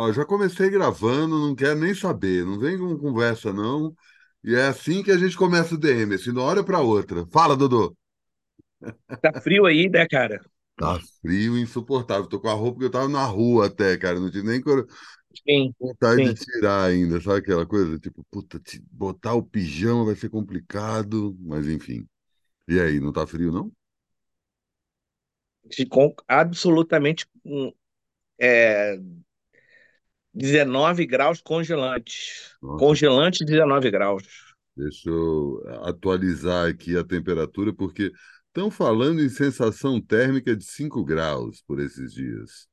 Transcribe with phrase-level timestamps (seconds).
[0.00, 3.94] Ó, já comecei gravando, não quero nem saber, não vem com conversa, não.
[4.42, 7.26] E é assim que a gente começa o DM, assim, de uma hora para outra.
[7.30, 7.94] Fala, Dodô.
[9.22, 10.40] Tá frio aí, né, cara?
[10.76, 12.26] Tá frio insuportável.
[12.28, 14.18] Tô com a roupa que eu tava na rua até, cara.
[14.18, 14.60] Não tive nem
[15.46, 16.40] Sim, vontade de sim.
[16.44, 17.98] tirar ainda, sabe aquela coisa?
[17.98, 22.06] Tipo, puta, te- botar o pijama vai ser complicado, mas enfim.
[22.68, 23.72] E aí, não tá frio, não?
[25.72, 27.72] Ficou absolutamente hum,
[28.40, 28.98] é,
[30.34, 32.56] 19 graus congelantes.
[32.62, 34.54] Nossa, Congelante 19 graus.
[34.76, 38.12] deixa eu atualizar aqui a temperatura, porque
[38.48, 42.68] estão falando em sensação térmica de 5 graus por esses dias.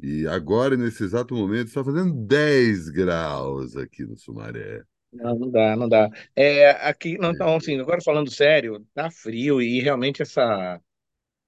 [0.00, 4.82] E agora, nesse exato momento, está fazendo 10 graus aqui no Sumaré.
[5.12, 6.10] Não, não dá, não dá.
[6.34, 10.80] É, aqui, não, então, assim, agora falando sério, tá frio e realmente essa,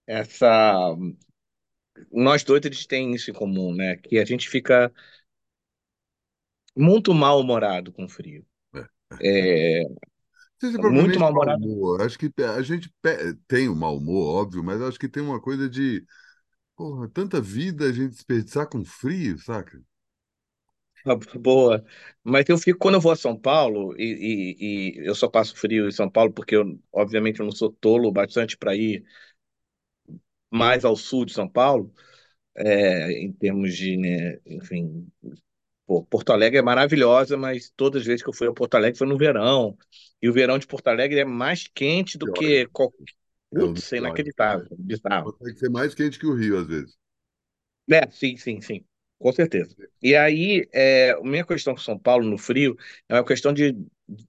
[0.06, 0.96] essa,
[2.12, 3.96] nós dois eles têm isso em comum, né?
[3.96, 4.92] Que a gente fica
[6.78, 8.46] muito mal-humorado com frio.
[8.74, 8.88] É.
[9.20, 9.82] É,
[10.78, 11.62] muito mal-humorado.
[11.62, 12.02] humor.
[12.02, 12.92] Acho que a gente
[13.46, 16.04] tem o mau humor, óbvio, mas acho que tem uma coisa de,
[16.76, 19.80] porra, tanta vida a gente desperdiçar com frio, saca?
[21.06, 21.84] Ah, Boa.
[22.22, 24.02] Mas eu fico, quando eu vou a São Paulo, e,
[24.58, 27.70] e- e eu só passo frio em São Paulo, porque eu, obviamente, eu não sou
[27.72, 29.04] tolo bastante para ir
[30.50, 31.92] mais ao sul de São Paulo,
[32.56, 35.08] é, em termos de, né, enfim,
[35.88, 38.98] pô, Porto Alegre é maravilhosa, mas todas as vezes que eu fui a Porto Alegre
[38.98, 39.76] foi no verão.
[40.20, 43.04] E o verão de Porto Alegre é mais quente do Pior que qualquer.
[43.54, 45.32] É Putz, é inacreditável, bizarro.
[45.32, 46.94] Consegue ser mais quente que o Rio, às vezes.
[47.90, 48.84] É, sim, sim, sim,
[49.18, 49.74] com certeza.
[50.02, 52.76] E aí, é, minha questão com São Paulo no frio
[53.08, 53.74] é uma questão de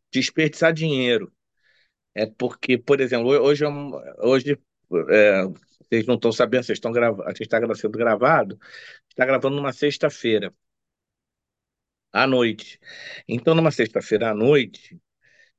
[0.10, 1.30] desperdiçar dinheiro.
[2.16, 3.70] É porque, por exemplo, hoje, é
[4.26, 4.58] hoje
[5.10, 5.44] é,
[5.90, 8.58] vocês não estão sabendo, vocês estão gravando, a gente está sendo gravado,
[9.10, 10.54] está gravando numa sexta-feira
[12.12, 12.80] à noite.
[13.28, 15.00] Então, numa sexta-feira à noite,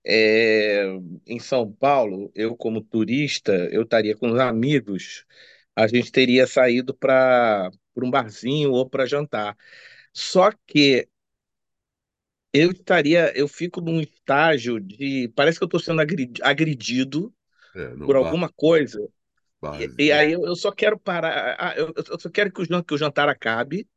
[0.05, 0.85] é,
[1.27, 5.27] em São Paulo, eu como turista, eu estaria com os amigos,
[5.77, 9.57] a gente teria saído para um barzinho ou para jantar.
[10.15, 11.09] Só que
[12.53, 16.01] eu estaria, eu fico num estágio de, parece que eu estou sendo
[16.43, 17.33] agredido
[17.75, 19.01] É, por bar, alguma coisa.
[19.79, 20.13] E, e barzinho.
[20.13, 22.99] aí eu, eu só quero parar, ah, eu, eu só quero que o, que o
[22.99, 23.89] jantar acabe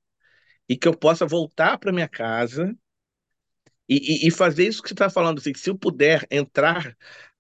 [0.70, 2.76] e que eu possa voltar para minha casa
[3.88, 6.96] e, e- e fazer isso que você está falando, assim, se eu puder entrar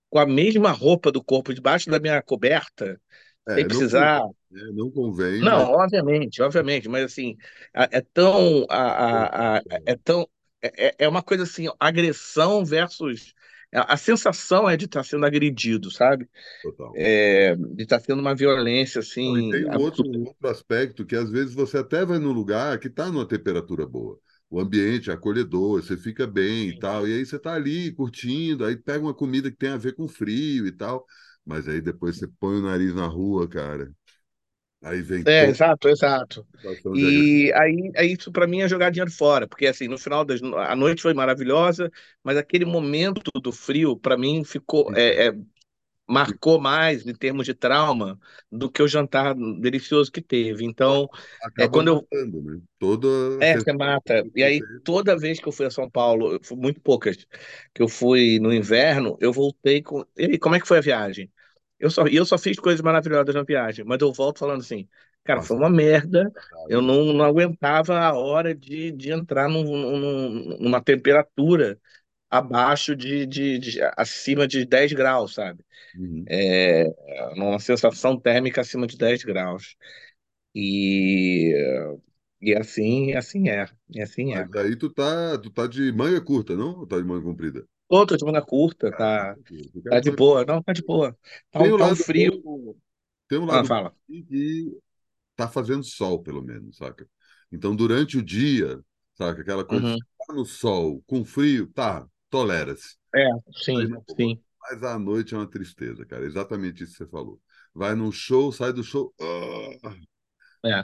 [0.10, 3.02] com a mesma roupa do corpo debaixo da minha coberta,
[3.50, 4.24] sem É, não precisar.
[4.24, 4.72] convém, né?
[4.74, 7.38] Não convém, mas Não, obviamente, obviamente, mas assim,
[7.74, 10.28] é tão, a, a, a- é tão,
[10.62, 13.34] é, é é uma coisa assim, agressão versus,
[13.74, 16.30] a, a sensação é de estar sendo agredido, sabe?
[16.62, 16.96] total.
[16.96, 21.06] É, de estar sendo uma violência Não, e assim, tem um outro, um outro aspecto
[21.06, 24.20] que às vezes você até vai num lugar que está numa temperatura boa.
[24.50, 27.08] O ambiente é acolhedor, você fica bem e tal.
[27.08, 30.08] E aí você está ali curtindo, aí pega uma comida que tem a ver com
[30.08, 31.06] frio e tal.
[31.46, 33.92] Mas aí depois você põe o nariz na rua, cara.
[34.84, 36.46] Aí vem É, exato, exato.
[36.94, 40.42] E aí, aí isso para mim é jogar dinheiro fora, porque assim, no final das,
[40.44, 41.92] a noite foi maravilhosa,
[42.24, 45.34] mas aquele momento do frio para mim ficou é, é,
[46.08, 48.20] marcou mais em termos de trauma
[48.52, 50.66] do que o jantar delicioso que teve.
[50.66, 52.62] Então, é Acaba quando eu matando, né?
[52.80, 53.08] Toda
[53.40, 54.24] é, você mata.
[54.36, 57.18] E aí toda vez que eu fui a São Paulo, muito poucas,
[57.74, 60.06] que eu fui no inverno, eu voltei com.
[60.18, 61.32] E como é que foi a viagem?
[61.84, 64.88] Eu só, eu só fiz coisas maravilhosas na viagem, mas eu volto falando assim,
[65.24, 66.34] cara, foi Nossa, uma merda.
[66.68, 71.80] Eu não, não aguentava a hora de, de entrar num, num- numa temperatura
[72.30, 75.64] abaixo de, de, de- acima de 10 graus, sabe?
[75.96, 76.30] Uhum.
[76.30, 76.86] É,
[77.36, 79.76] numa sensação térmica acima de 10 graus.
[80.56, 81.54] E,
[82.42, 83.68] e assim, assim é.
[83.90, 84.48] E assim é.
[84.48, 86.80] Mas aí tu tá, tu tá de manga curta, não?
[86.80, 87.66] Ou tá de manga comprida?
[87.88, 89.38] Pô, tô de manga curta, tá,
[89.88, 90.46] tá de boa.
[90.46, 91.18] Não, tá de boa.
[91.52, 92.44] Tá Tem um, tá um lado frio.
[92.44, 92.76] bom,
[93.28, 93.96] tem um Ah, lado fala.
[94.08, 94.72] que
[95.36, 97.10] tá fazendo sol, pelo menos, saca?
[97.52, 98.84] Então, durante o dia,
[99.16, 99.42] saca?
[99.42, 100.06] Aquela coisa Uhum.
[100.22, 102.98] estar no sol, com frio, tá, tolera-se.
[103.16, 103.26] É,
[103.76, 104.18] Aí sim, na boa.
[104.18, 104.44] sim.
[104.62, 106.26] Mas à noite é uma tristeza, cara.
[106.26, 107.42] Exatamente isso que você falou.
[107.74, 109.14] Vai num show, sai do show.
[109.22, 109.96] Ah,
[110.66, 110.84] É.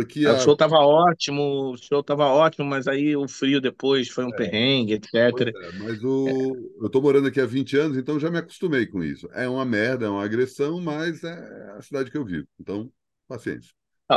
[0.00, 0.38] aqui O a.
[0.38, 4.34] show tava ótimo, o show tava ótimo, mas aí o frio depois foi um É,
[4.34, 5.56] perrengue, etc.
[5.68, 6.70] é, mas o...
[6.82, 9.28] eu tô morando aqui há 20 anos, então já me acostumei com isso.
[9.32, 12.48] É uma merda, é uma agressão, mas é a cidade que eu vivo.
[12.60, 12.92] Então,
[13.28, 13.72] paciência.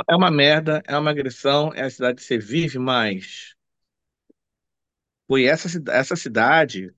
[0.09, 3.55] É uma merda, é uma agressão, é a cidade que você vive, mas
[5.27, 6.93] foi essa, essa cidade,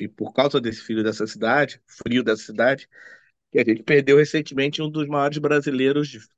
[0.00, 2.88] e por causa desse frio dessa cidade, frio dessa cidade,
[3.52, 6.28] que a gente perdeu recentemente um dos maiores brasileiros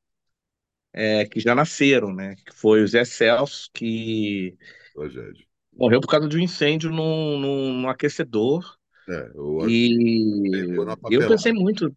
[0.92, 2.36] é, que já nasceram, né?
[2.36, 4.56] Que foi o Zé Celso, que
[4.94, 5.46] Tragédia.
[5.72, 8.76] morreu por causa de um incêndio num, num, num aquecedor.
[9.08, 11.94] É, eu E eu pensei muito.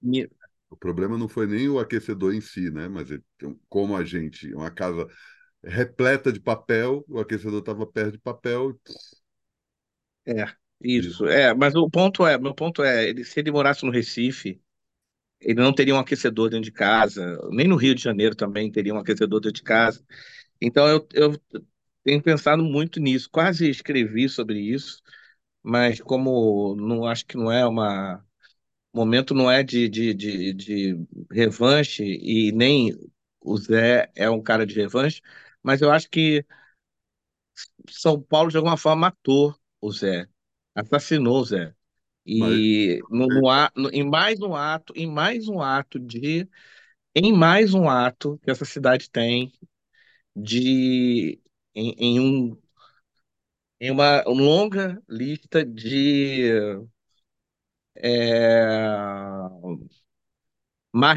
[0.70, 2.88] O problema não foi nem o aquecedor em si, né?
[2.88, 3.24] Mas ele-
[3.70, 5.08] como a gente, uma casa
[5.64, 8.80] repleta de papel, o aquecedor estava perto de papel.
[10.26, 10.46] É,
[10.84, 11.26] e- isso.
[11.28, 14.62] É, mas o ponto é, meu ponto é, ele, se ele morasse no Recife,
[15.42, 18.94] ele não teria um aquecedor dentro de casa, nem no Rio de Janeiro também teria
[18.94, 20.04] um aquecedor dentro de casa.
[20.62, 21.42] Então eu, eu
[22.04, 25.02] tenho pensado muito nisso, quase escrevi sobre isso,
[25.64, 28.24] mas como não acho que não é uma
[28.94, 30.98] momento não é de, de, de, de
[31.32, 32.96] revanche e nem
[33.42, 35.22] o Zé é um cara de revanche,
[35.64, 36.46] mas eu acho que
[37.90, 40.28] São Paulo de alguma forma matou o Zé,
[40.76, 41.76] assassinou o Zé.
[42.38, 46.48] Mas E no, no, a- no- em mais um ato, em mais um ato de,
[47.16, 49.54] em mais um ato que essa cidade tem
[50.36, 51.42] de
[51.76, 52.58] em, em um
[53.80, 56.52] em uma longa lista de
[57.96, 58.62] é,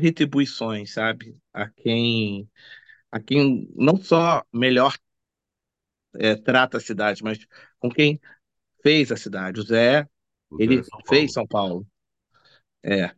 [0.01, 1.41] retribuições, sabe?
[1.53, 2.49] A quem
[3.13, 4.95] a quem não só melhor
[6.19, 7.39] é, trata a cidade, mas
[7.79, 8.21] com quem
[8.83, 9.61] fez a cidade.
[9.61, 10.09] O Zé,
[10.59, 11.33] ele São fez Paulo.
[11.33, 11.87] São Paulo.
[12.83, 13.15] É,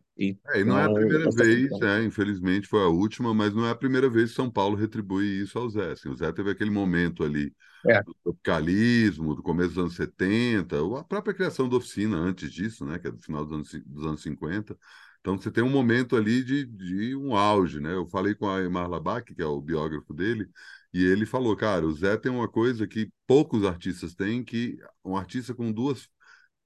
[0.49, 2.03] É, e não é a então primeira essa vez, né?
[2.05, 5.59] Infelizmente foi a última, mas não é a primeira vez que São Paulo retribui isso
[5.59, 5.91] ao Zé.
[5.91, 7.53] Assim, o Zé teve aquele momento ali
[7.85, 12.51] É, do tropicalismo, do começo dos anos 70, ou a própria criação da oficina antes
[12.51, 12.99] disso, né?
[12.99, 14.77] Que é do final dos anos, dos anos 50.
[15.21, 17.93] Então você tem um momento ali de, de um auge, né?
[17.93, 20.49] Eu falei com a Emar Labac, que é o biógrafo dele,
[20.93, 25.17] e ele falou, cara, o Zé tem uma coisa que poucos artistas têm, que um
[25.17, 26.09] artista com duas,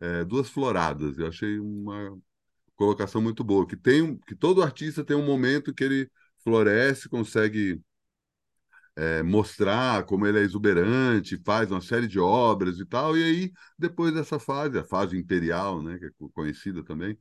[0.02, 1.18] é, duas floradas.
[1.20, 2.18] Eu achei uma
[2.76, 6.12] colocação muito boa, que tem que todo artista tem um momento que ele
[6.44, 7.82] floresce, consegue
[8.96, 13.52] é, mostrar como ele é exuberante, faz uma série de obras e tal, e aí
[13.78, 17.18] depois dessa fase, a fase imperial, né, que é co- conhecida também,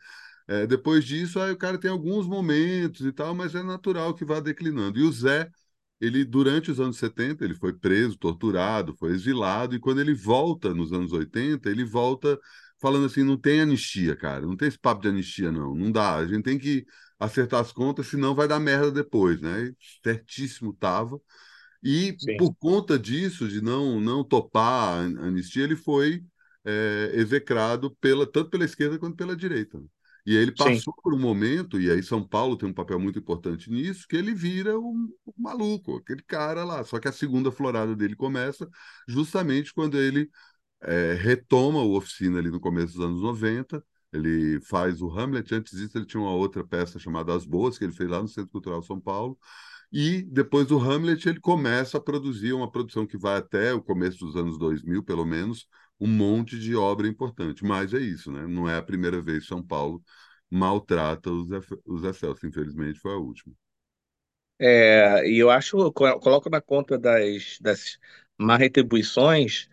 [0.48, 4.24] é, depois disso aí o cara tem alguns momentos e tal, mas é natural que
[4.24, 4.98] vá declinando.
[5.00, 5.50] E o Zé
[6.00, 10.74] ele, durante os anos 70, ele foi preso, torturado, foi exilado, e quando ele volta
[10.74, 12.38] nos anos 80, ele volta
[12.80, 16.16] falando assim: não tem anistia, cara, não tem esse papo de anistia, não, não dá,
[16.16, 16.84] a gente tem que
[17.18, 19.64] acertar as contas, senão vai dar merda depois, né?
[19.68, 21.20] E certíssimo tava.
[21.82, 26.24] E sim, por conta disso, de não, não topar a anistia, ele foi
[26.64, 29.78] é, execrado pela, tanto pela esquerda quanto pela direita.
[29.80, 29.86] né?
[30.26, 33.00] E aí ele sim, passou por um momento, e aí São Paulo tem um papel
[33.00, 36.84] muito importante nisso, que ele vira um, um maluco, aquele cara lá.
[36.84, 38.68] Só que a segunda florada dele começa
[39.08, 40.30] justamente quando ele
[40.82, 43.84] é, retoma o Oficina ali no começo dos anos 90.
[44.12, 45.54] Ele faz o Hamlet.
[45.54, 48.28] Antes disso, ele tinha uma outra peça chamada As Boas, que ele fez lá no
[48.28, 49.38] Centro Cultural São Paulo.
[49.92, 54.18] E depois do Hamlet, ele começa a produzir uma produção que vai até o começo
[54.24, 55.66] dos anos 2000, pelo menos,
[56.00, 57.64] um monte de obra importante.
[57.64, 58.46] Mas é isso, né?
[58.46, 60.02] Não é a primeira vez que São Paulo
[60.50, 62.44] maltrata os, Excelsos.
[62.44, 63.54] Infelizmente, foi a última.
[64.58, 67.98] É, e eu acho, eu co- coloco na conta das, das
[68.38, 69.68] má retribuições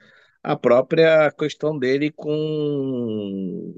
[0.53, 3.73] a própria questão dele com,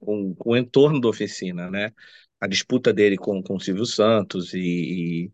[0.00, 1.92] com, com o entorno da oficina, né?
[2.40, 5.26] A disputa dele com, com o Silvio Santos e,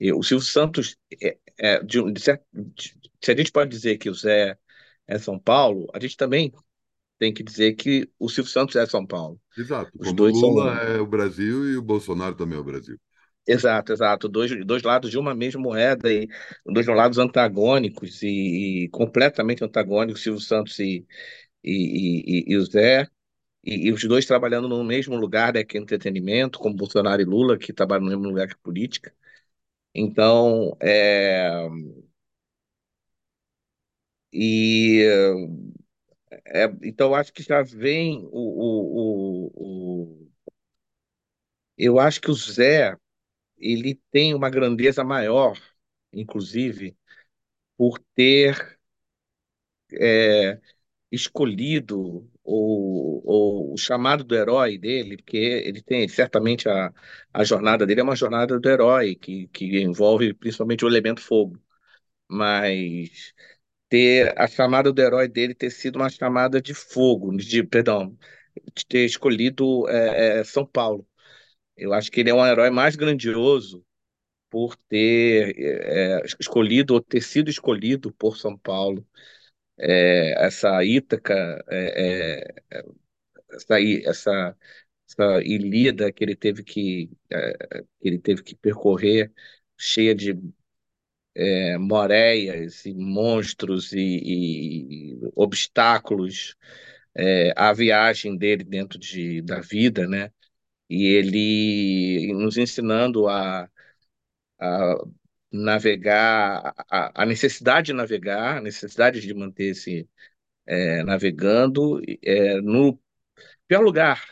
[0.00, 2.22] e- e o Silvio Santos, é, é, de, de
[2.52, 4.58] de- se a gente pode dizer que o Zé
[5.06, 6.52] é São Paulo, a gente também
[7.18, 9.40] tem que dizer que o Silvio Santos é São Paulo.
[9.56, 9.98] Exato.
[9.98, 12.64] Os Como o dois Lula são é o Brasil e o Bolsonaro também é o
[12.64, 12.98] Brasil.
[13.46, 14.28] Exato, exato.
[14.28, 16.28] Dois, dois lados de uma mesma moeda e
[16.64, 21.04] dois lados antagônicos e, e completamente antagônicos, Silvio Santos e,
[21.64, 23.08] e, e, e o Zé,
[23.64, 27.24] e, e os dois trabalhando no mesmo lugar, né, que é entretenimento, como Bolsonaro e
[27.26, 29.14] Lula, que trabalham no mesmo lugar que política.
[29.94, 31.68] Então, é,
[34.32, 35.02] e,
[36.46, 40.32] é, então acho que já vem o, o, o, o-
[41.76, 42.96] eu acho que o Zé,
[43.62, 45.58] ele tem uma grandeza maior,
[46.12, 46.96] inclusive,
[47.78, 48.78] por ter
[49.92, 50.60] é,
[51.12, 56.92] escolhido ou o chamado do herói dele, porque ele tem certamente a,
[57.32, 61.58] a jornada dele é uma jornada do herói que, que envolve principalmente o elemento fogo,
[62.28, 63.34] mas
[63.88, 68.16] ter a chamada do herói dele ter sido uma chamada de fogo, de perdão,
[68.76, 71.06] de ter escolhido é, é, São Paulo.
[71.76, 73.84] Eu acho que ele é um herói mais grandioso
[74.50, 79.06] por ter é, escolhido ou ter sido escolhido por São Paulo
[79.78, 81.34] é, essa Ítaca,
[81.70, 82.84] é, é,
[83.52, 84.56] essa, essa,
[85.08, 87.52] essa Ilíada que ele teve que, é,
[88.00, 89.32] que ele teve que percorrer
[89.78, 90.34] cheia de
[91.34, 96.56] é, moreias e monstros e, e obstáculos
[97.56, 100.32] à viagem dele dentro de, da vida, né?
[100.92, 103.68] E ele nos ensinando a,
[104.60, 104.94] a
[105.52, 110.08] navegar, a, a, necessidade de navegar, a necessidade de manter-se
[110.66, 113.00] é, navegando é, no
[113.68, 114.22] pior lugar,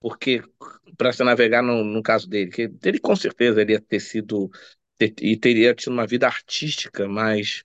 [0.00, 0.42] porque
[0.96, 4.50] para se navegar no, no, caso dele, que ele com certeza ele ia ter sido
[5.20, 7.64] e teria tido uma vida artística mais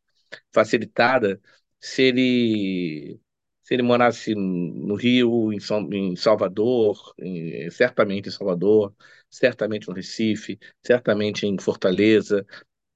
[0.54, 1.42] facilitada
[1.80, 3.20] se ele
[3.66, 8.96] se ele morasse no Rio, em, São, em Salvador, em, certamente em Salvador,
[9.30, 12.46] certamente no Recife, certamente em Fortaleza,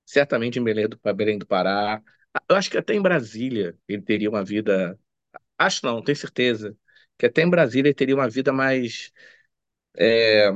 [0.05, 2.01] certamente em Belém do, Belém do Pará.
[2.49, 4.99] Eu acho que até em Brasília ele teria uma vida.
[5.57, 6.77] Acho não, tenho certeza.
[7.17, 9.11] Que até em Brasília ele teria uma vida mais.
[9.97, 10.51] É,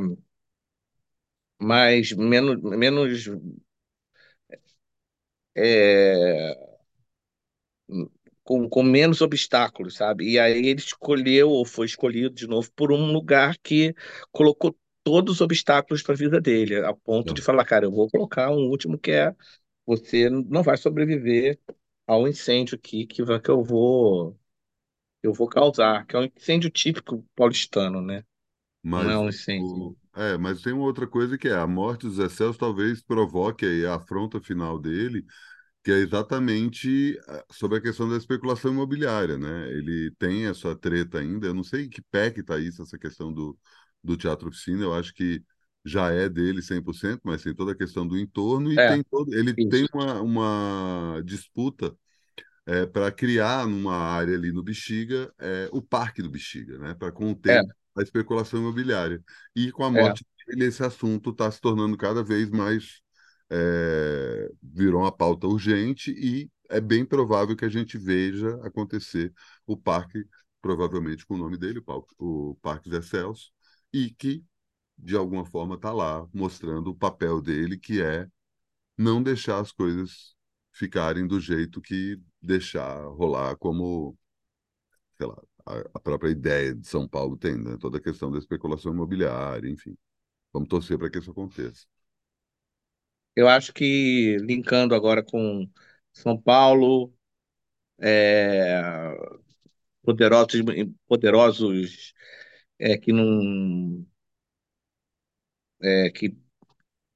[1.60, 3.28] mais menos, menos
[5.56, 6.56] é,
[8.44, 10.30] com, com menos obstáculos, sabe?
[10.32, 13.96] E aí ele escolheu, ou foi escolhido de novo, por um lugar que
[14.32, 18.10] colocou todos os obstáculos para a vida dele, a ponto de falar, cara, eu vou
[18.10, 19.36] colocar um último que é
[19.86, 21.60] você não vai sobreviver
[22.08, 24.38] ao incêndio aqui que, que eu vou
[25.24, 28.24] eu vou causar, que é um incêndio típico paulistano, né?
[28.96, 29.98] Não é Mas, um o, incêndio.
[30.16, 33.66] é, mas tem uma outra coisa que é a morte dos Zé Celso talvez provoque
[33.86, 35.26] a afronta final dele,
[35.84, 39.70] que é exatamente eh, sobre a questão da especulação imobiliária, né?
[39.72, 42.98] Ele tem essa treta ainda, eu não sei em que pé que está isso, essa
[42.98, 43.58] questão do,
[44.04, 45.44] do Teatro Oficina, eu acho que
[45.86, 49.34] já é dele 100%, mas tem toda a questão do entorno e É, tem todo,
[49.34, 49.90] ele tem isso.
[49.94, 51.96] uma, uma disputa
[52.66, 56.94] é, para criar numa área ali no Bexiga é, o Parque do Bexiga, né?
[56.96, 57.12] Para
[57.48, 57.66] É, conter
[57.98, 59.24] a especulação imobiliária.
[59.56, 60.04] E com a é.
[60.04, 63.02] morte dele, esse assunto está se tornando cada vez mais
[63.54, 69.32] é, virou uma pauta urgente e é bem provável que a gente veja acontecer
[69.68, 70.26] o parque,
[70.62, 71.82] provavelmente com o nome dele,
[72.18, 73.52] o, Parque Zé Celso,
[73.94, 74.44] e que,
[74.98, 78.28] de alguma forma, está lá mostrando o papel dele, que é
[78.98, 80.36] não deixar as coisas
[80.72, 84.18] ficarem do jeito que deixar rolar como,
[85.18, 87.78] sei lá, a, a própria ideia de São Paulo tem, né?
[87.80, 89.98] Toda a questão da especulação imobiliária, enfim.
[90.54, 91.86] Vamos torcer para que isso aconteça.
[93.36, 95.68] Eu acho que linkando agora com
[96.14, 97.14] São Paulo,
[98.00, 98.82] é,
[100.04, 100.62] poderosos,
[101.08, 102.14] poderosos
[102.80, 104.06] é, que não
[105.82, 106.36] é, que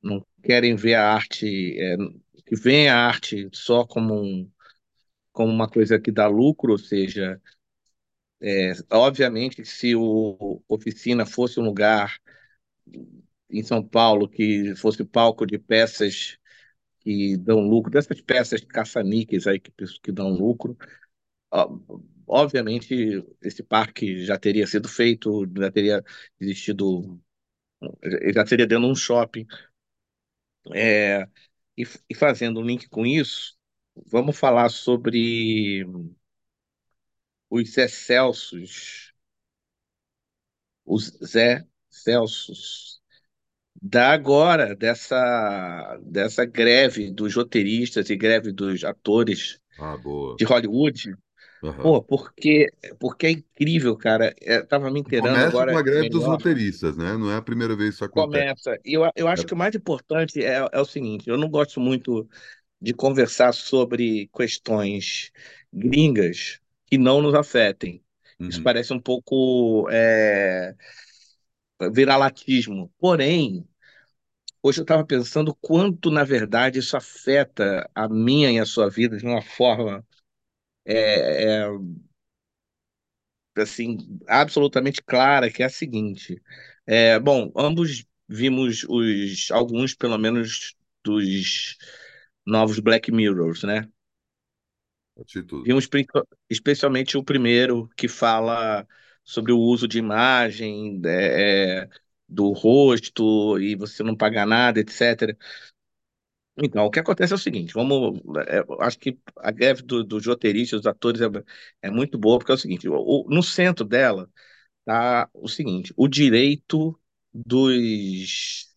[0.04, 1.98] não querem ver a arte, é,
[2.46, 4.52] que veem a arte só como, um,
[5.34, 7.42] como uma coisa que dá lucro, ou seja,
[8.42, 12.20] é, obviamente se o Oficina fosse um lugar
[13.50, 16.38] em São Paulo que fosse palco de peças
[17.01, 19.72] que dão lucro, dessas peças caça-níqueis aí que,
[20.04, 20.77] que dão lucro,
[22.27, 26.04] obviamente esse parque já teria sido feito, já teria
[26.39, 27.20] existido,
[28.34, 29.46] já seria dentro de um shopping,
[30.74, 31.24] É,
[31.77, 33.58] e, e fazendo um link com isso,
[34.08, 35.86] vamos falar sobre
[37.50, 39.13] os Zé Celsos,
[40.86, 42.97] os Zé Celsos,
[43.82, 49.98] da agora, dessa, dessa greve dos roteiristas e greve dos atores Ah,
[50.38, 51.16] de Hollywood.
[51.62, 51.94] Aham.
[51.94, 54.36] Pô, porque, porque é incrível, cara.
[54.42, 56.28] Eu tava me inteirando Começa com agora a greve dos melhor.
[56.28, 57.18] roteiristas, né?
[57.18, 58.48] Não é a primeira vez que isso acontece.
[58.50, 58.80] Começa.
[58.86, 61.80] E eu, eu acho que o mais importante é, é o seguinte: eu não gosto
[61.80, 62.28] muito
[62.82, 65.32] de conversar sobre questões
[65.74, 68.04] gringas que não nos afetem.
[68.48, 68.64] Isso Uhum.
[68.64, 70.76] parece um pouco é,
[71.94, 72.92] viralatismo.
[73.00, 73.68] Porém,
[74.64, 79.18] hoje eu estava pensando quanto, na verdade, isso afeta a minha e a sua vida
[79.18, 80.06] de uma forma
[80.86, 81.68] é, é,
[83.58, 86.42] assim absolutamente clara, que é a seguinte.
[86.86, 91.78] É, bom, ambos vimos os alguns, pelo menos, dos
[92.46, 93.90] novos Black Mirrors, né?
[95.20, 95.64] Atitude.
[95.66, 95.90] Vimos
[96.50, 98.88] especialmente o primeiro, que fala
[99.28, 101.90] sobre o uso de imagem, é, é,
[102.30, 105.38] do rosto, e você não paga nada, etc.
[106.60, 110.26] Então, o que acontece é o seguinte, vamos, é, acho que a greve do- dos
[110.26, 111.26] roteiristas, dos atores, é,
[111.84, 114.30] é muito boa, porque é o seguinte, o- no centro dela
[114.86, 117.00] tá o seguinte, o direito
[117.34, 118.68] dos,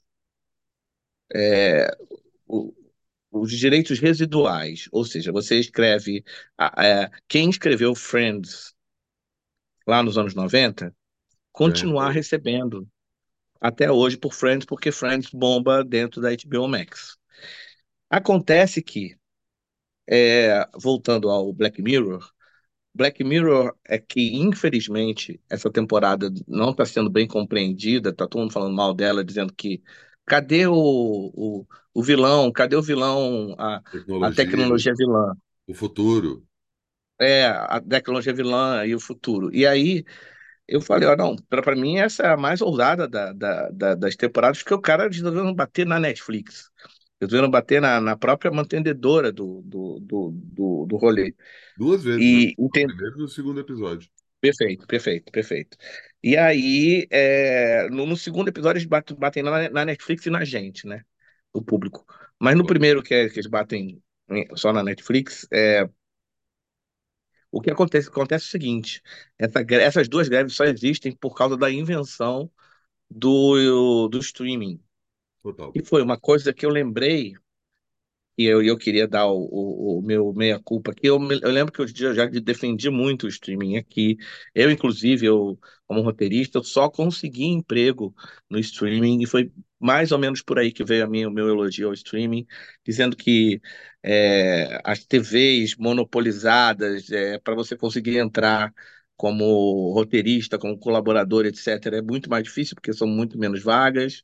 [2.47, 2.75] o-
[3.33, 6.25] os direitos residuais, ou seja, você escreve,
[6.79, 8.75] é, quem escreveu Friends
[9.87, 10.95] lá nos anos 90
[11.53, 12.15] continuar Ganhou.
[12.15, 12.89] recebendo
[13.61, 17.19] até hoje por Friends, porque Friends bomba dentro da HBO Max.
[18.09, 19.17] Acontece que,
[20.09, 22.29] é, voltando ao Black Mirror,
[22.95, 28.53] Black Mirror é que, infelizmente, essa temporada não está sendo bem compreendida, tá todo mundo
[28.53, 29.83] falando mal dela, dizendo que
[30.27, 33.83] cadê o, o, o vilão, cadê o vilão, a,
[34.21, 35.35] a tecnologia vilã?
[35.67, 36.47] O futuro.
[37.21, 39.55] É, a tecnologia vilã e o futuro.
[39.55, 40.05] E aí
[40.67, 44.17] eu falei, ó, não, para mim essa é a mais ousada da, da, da, das
[44.17, 46.71] temporadas, porque o cara resolveu bater na Netflix.
[47.21, 51.35] Resolveram bater na, na própria mantendedora do, do, do, do, do rolê.
[51.77, 52.55] Duas vezes, e, né?
[52.57, 54.09] no primeiro e no segundo episódio.
[54.41, 55.77] Perfeito, perfeito, perfeito.
[56.23, 60.45] E aí, é, no, no, segundo episódio, eles batem, batem na, na, Netflix e na
[60.45, 61.03] gente, né?
[61.53, 62.07] O público.
[62.39, 64.01] Mas no primeiro, que, é, que eles batem
[64.55, 65.87] só na Netflix, é,
[67.51, 69.03] o que acontece, acontece é o seguinte:
[69.39, 72.51] essa, essas duas greves só existem por causa da invenção
[73.11, 74.81] do, do streaming.
[75.43, 75.73] Total.
[75.75, 77.35] E foi uma coisa que eu lembrei
[78.43, 81.07] e eu, eu queria dar o, o, o meu meia-culpa aqui.
[81.07, 84.17] Eu, eu lembro que eu já defendi muito o streaming aqui.
[84.55, 88.15] Eu, inclusive, eu, como roteirista, eu só consegui emprego
[88.49, 91.49] no streaming e foi mais ou menos por aí que veio a minha, o meu
[91.49, 92.47] elogio ao streaming,
[92.85, 93.61] dizendo que
[94.03, 98.73] é, as TVs monopolizadas, é, para você conseguir entrar
[99.17, 104.23] como roteirista, como colaborador, etc., é muito mais difícil, porque são muito menos vagas.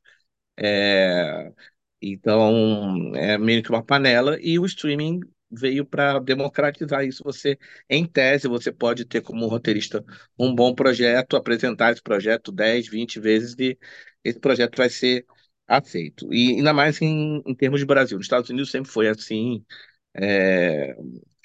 [0.59, 1.53] É,
[2.01, 7.23] então, é meio que uma panela, e o streaming veio para democratizar isso.
[7.25, 10.05] Você, em tese, você pode ter como roteirista
[10.39, 13.79] um bom projeto, apresentar esse projeto 10, 20 vezes e
[14.25, 15.25] esse projeto vai ser
[15.67, 16.33] aceito.
[16.33, 18.17] E ainda mais em, em termos de Brasil.
[18.19, 19.65] Nos Estados Unidos sempre foi assim.
[20.15, 20.97] É,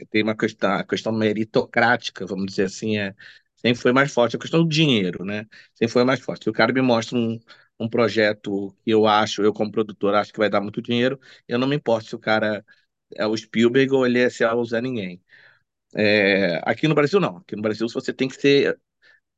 [0.10, 3.14] tem uma questão, a questão meritocrática, vamos dizer assim, é,
[3.56, 4.36] sempre foi mais forte.
[4.36, 5.46] A questão do dinheiro, né?
[5.76, 6.44] Sempre foi mais forte.
[6.46, 7.40] Se o cara me mostra um,
[7.82, 11.60] um projeto que eu acho, eu como produtor, acho que vai dar muito dinheiro, eu
[11.60, 12.66] não me importo se o cara
[13.16, 15.22] é o Spielberg ou ele é se é Ninguém.
[15.96, 17.38] É, aqui no Brasil, não.
[17.38, 18.80] Aqui no Brasil, você tem que ser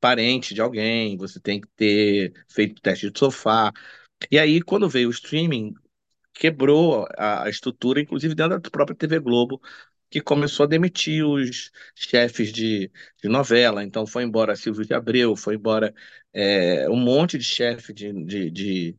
[0.01, 3.71] parente de alguém, você tem que ter feito teste de sofá.
[4.31, 5.73] E aí, quando veio o streaming,
[6.33, 9.61] quebrou a, a estrutura, inclusive dentro da própria TV Globo,
[10.09, 13.83] que começou a demitir os chefes de, de novela.
[13.83, 15.93] Então foi embora Silvio de Abreu, foi embora
[16.33, 18.97] é, um monte de chefe de, de, de,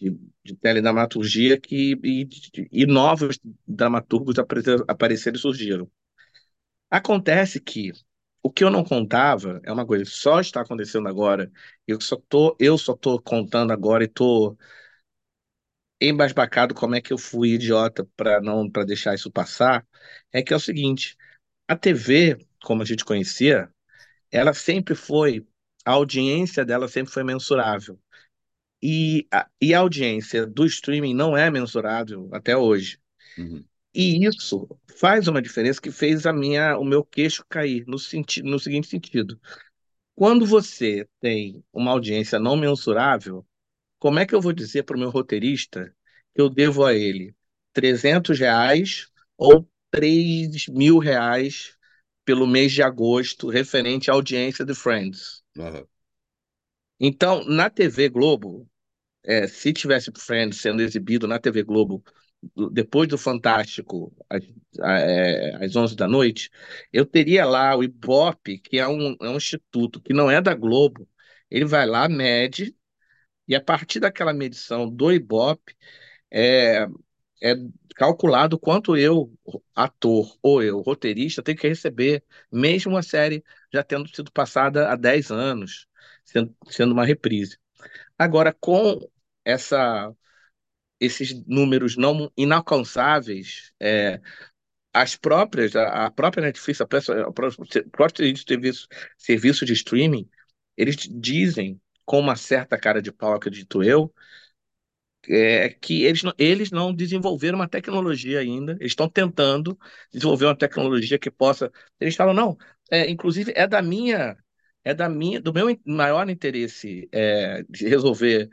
[0.00, 2.28] de, de teledramaturgia que, e,
[2.72, 4.36] e novos dramaturgos
[4.88, 5.90] apareceram e surgiram.
[6.90, 7.92] Acontece que
[8.42, 11.50] o que eu não contava é uma coisa, só está acontecendo agora,
[11.86, 14.56] eu só tô, eu só tô contando agora e tô
[16.00, 19.86] embasbacado como é que eu fui idiota para não para deixar isso passar,
[20.32, 21.16] é que é o seguinte,
[21.68, 23.70] a TV, como a gente conhecia,
[24.32, 25.46] ela sempre foi,
[25.90, 27.98] a audiência dela sempre foi mensurável.
[28.82, 32.98] E a, e a audiência do streaming não é mensurável até hoje.
[33.36, 33.64] Uhum.
[33.92, 38.40] E isso faz uma diferença que fez a minha, o meu queixo cair no, senti
[38.40, 39.38] no seguinte sentido.
[40.14, 43.44] Quando você tem uma audiência não mensurável,
[43.98, 45.94] como é que eu vou dizer para o meu roteirista
[46.34, 47.34] que eu devo a ele
[47.72, 51.76] 300 reais ou 3 mil reais
[52.24, 55.39] pelo mês de agosto, referente à audiência de Friends?
[55.60, 55.86] Uhum.
[56.98, 58.68] Então, na TV Globo,
[59.24, 62.02] é, se tivesse Friends sendo exibido na TV Globo
[62.72, 64.42] depois do Fantástico, às,
[64.82, 66.50] é, às 11 da noite,
[66.92, 70.54] eu teria lá o Ibope, que é um, é um instituto que não é da
[70.54, 71.08] Globo.
[71.50, 72.74] Ele vai lá, mede,
[73.48, 75.76] e a partir daquela medição do Ibope,
[76.30, 76.86] é,
[77.42, 77.54] é
[77.96, 79.32] calculado quanto eu,
[79.74, 84.96] ator, ou eu, roteirista, tenho que receber, mesmo a série já tendo sido passada há
[84.96, 85.86] 10 anos,
[86.24, 87.58] sendo, sendo uma reprise.
[88.18, 89.00] Agora, com
[89.44, 90.14] essa,
[91.00, 94.20] esses números não inalcançáveis, é,
[94.92, 97.32] as próprias, a, a própria Netflix, a própria, a
[97.92, 100.28] próprio serviço, serviço de streaming,
[100.76, 104.12] eles dizem com uma certa cara de pau, acredito eu,
[105.28, 109.78] é que eles não, eles não desenvolveram uma tecnologia ainda, eles estão tentando
[110.12, 111.70] desenvolver uma tecnologia que possa.
[112.00, 112.56] Eles falam, não,
[112.90, 114.36] é, inclusive é da minha,
[114.84, 118.50] é da minha, do meu maior interesse é, de resolver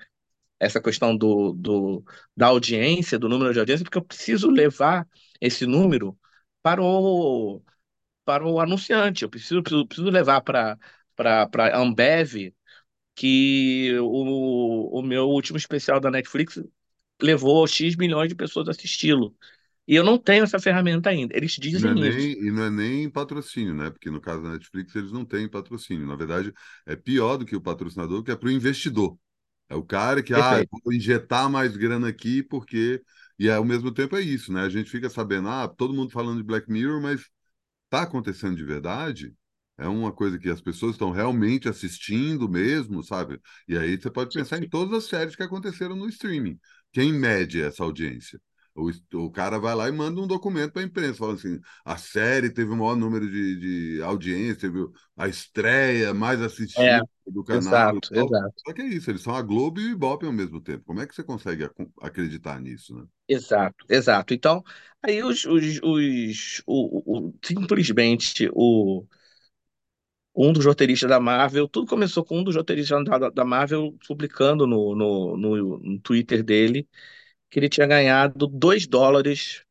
[0.60, 2.04] essa questão do, do,
[2.36, 5.08] da audiência, do número de audiência, porque eu preciso levar
[5.42, 6.18] esse número
[6.64, 7.62] para o,
[8.26, 10.78] para o anunciante, eu preciso, preciso, preciso levar para
[11.18, 12.54] a Ambev
[13.16, 16.60] que o, o meu último especial da Netflix
[17.22, 19.36] levou X milhões de pessoas a assisti-lo.
[19.88, 21.36] E eu não tenho essa ferramenta ainda.
[21.36, 22.30] Eles dizem não é isso.
[22.30, 23.90] Nem, e não é nem patrocínio, né?
[23.90, 26.06] Porque no caso da Netflix eles não têm patrocínio.
[26.08, 26.54] Na verdade,
[26.86, 29.18] é pior do que o patrocinador, que é para o investidor.
[29.70, 33.02] É o cara que, ah, vou injetar mais grana aqui porque
[33.40, 34.62] E ao mesmo tempo é isso, né?
[34.64, 37.24] A gente fica sabendo, ah, todo mundo falando de Black Mirror, mas
[37.90, 39.34] tá acontecendo de verdade?
[39.78, 43.40] É uma coisa que as pessoas estão realmente assistindo mesmo, sabe?
[43.68, 46.60] E aí você pode pensar em todas as séries que aconteceram no streaming.
[46.94, 48.40] Quem mede essa audiência?
[48.78, 48.92] O,
[49.26, 52.50] o cara vai lá e manda um documento para a imprensa, falando assim: a série
[52.52, 54.88] teve o maior número de, de audiência, teve
[55.18, 57.82] a estreia mais assistida É, do canal.
[57.82, 60.62] exato, exato, Só que é isso, eles são a Globo e o Ibope ao mesmo
[60.62, 60.84] tempo.
[60.86, 63.08] Como é que você consegue ac- acreditar nisso, né?
[63.28, 64.34] exato, exato.
[64.34, 64.64] Então,
[65.02, 69.06] aí os, os, os o, o- simplesmente o
[70.36, 74.68] um dos roteiristas da Marvel, tudo começou com um dos roteiristas da, da Marvel publicando
[74.68, 76.88] no, no, no, no Twitter dele
[77.50, 79.64] que ele tinha ganhado 2 dólares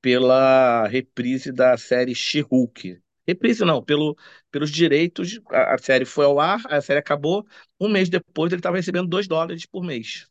[0.00, 3.00] pela reprise da série She-Hulk.
[3.26, 4.16] Reprise não, pelo,
[4.50, 7.46] pelos direitos, a, a série foi ao ar, a série acabou,
[7.80, 10.28] um mês depois ele estava recebendo 2 dólares por mês.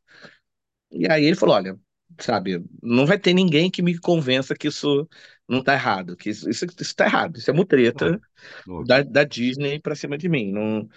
[0.91, 1.79] E aí ele falou, olha,
[2.19, 5.07] sabe, não vai ter ninguém que me convença que isso
[5.47, 8.21] não está errado, que isso, isso, isso tá errado, isso é mutreta
[8.77, 10.51] da, da Disney para cima de mim.
[10.51, 10.89] Não,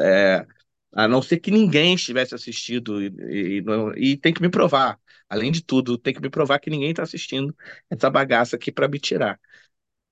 [0.00, 0.46] é, é,
[0.92, 5.00] a não ser que ninguém estivesse assistindo e, e, não- e tem que me provar.
[5.32, 7.56] Além de tudo, tem que me provar que ninguém está assistindo
[7.90, 9.40] essa bagaça aqui para me tirar.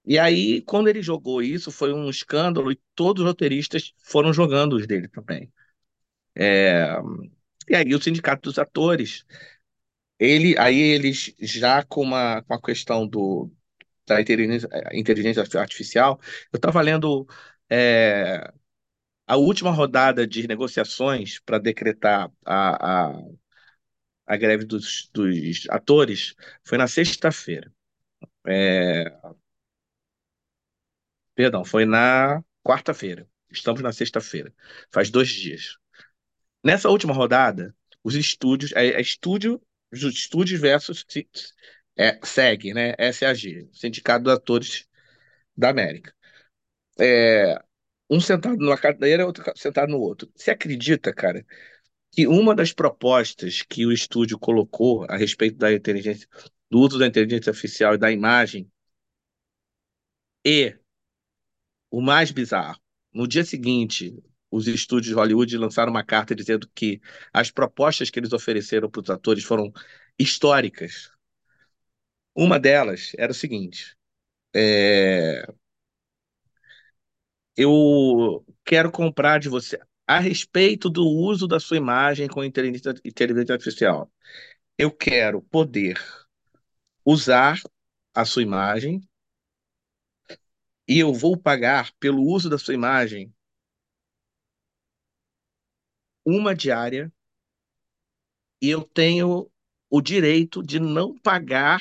[0.06, 4.74] E aí, quando ele jogou isso, foi um escândalo e todos os roteiristas foram jogando
[4.76, 5.52] os dele também.
[7.68, 9.24] E aí, o sindicato dos atores,
[10.18, 13.50] ele, aí eles já com uma, com a questão do,
[14.06, 16.20] da inteligência, inteligência artificial,
[16.52, 17.26] eu estava lendo
[17.70, 18.52] é,
[19.26, 23.22] A última rodada de negociações para decretar a, a,
[24.30, 27.72] a greve dos, dos atores foi na sexta-feira.
[28.46, 29.12] É,
[31.34, 33.28] perdão, foi na quarta-feira.
[33.50, 34.54] Estamos na sexta-feira.
[34.92, 35.76] Faz dois dias.
[36.62, 39.60] Nessa última rodada, os estúdios, é, é estúdio,
[39.92, 41.04] os estúdios versus
[41.98, 42.94] é, SEG, né?
[43.12, 44.86] SAG, Sindicato dos Atores
[45.56, 46.14] da América.
[47.00, 47.60] É,
[48.08, 50.30] um sentado numa cadeira, outro sentado no outro.
[50.36, 51.44] Você acredita, cara,
[52.12, 56.28] que uma das propostas que o estúdio colocou a respeito da inteligência,
[56.70, 58.70] do uso da inteligência artificial e da imagem,
[60.44, 60.76] e
[61.90, 62.80] o mais bizarro,
[63.12, 64.14] no dia seguinte,
[64.50, 67.00] os estúdios de Hollywood lançaram uma carta dizendo que
[67.32, 69.72] as propostas que eles ofereceram para os atores foram
[70.18, 71.10] históricas.
[72.34, 73.96] Uma delas era o seguinte:
[74.54, 75.44] é,
[77.56, 79.78] eu quero comprar de você
[80.10, 84.12] a respeito do uso da sua imagem com inteligência, inteligência artificial.
[84.76, 86.02] Eu quero poder
[87.04, 87.60] usar
[88.12, 89.00] a sua imagem
[90.88, 93.32] e eu vou pagar pelo uso da sua imagem
[96.26, 97.12] uma diária
[98.60, 99.48] e eu tenho
[99.88, 101.80] o direito de não pagar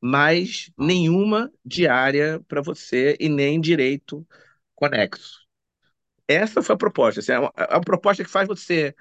[0.00, 4.26] mais nenhuma diária para você e nem direito
[4.74, 5.49] conexo.
[6.30, 7.20] Essa foi a proposta.
[7.20, 8.94] Assim, é uma, é uma proposta que faz você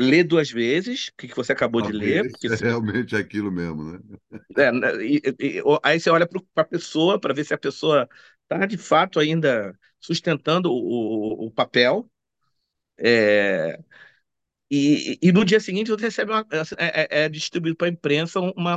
[0.00, 3.92] ler duas vezes o que que você acabou de ler, porque é realmente aquilo mesmo,
[3.92, 3.98] né?
[4.56, 8.08] é, né, e- e- aí você olha para a pessoa para ver se a pessoa
[8.42, 12.10] está de fato ainda sustentando o, o, o papel.
[12.98, 13.80] É,
[14.70, 16.46] E, e no dia seguinte você recebe uma,
[16.78, 18.52] é, é- é distribuído para a imprensa uma,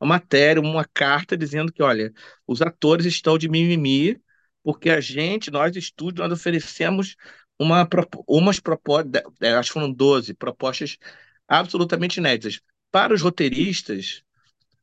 [0.00, 2.12] uma matéria, uma carta dizendo que, olha,
[2.46, 4.20] os atores estão de mimimi
[4.66, 7.14] porque a gente, nós estúdios, nós oferecemos
[7.56, 7.88] uma,
[8.26, 10.98] umas propostas, acho que foram 12 propostas
[11.46, 12.60] absolutamente inéditas.
[12.90, 14.24] Para os roteiristas,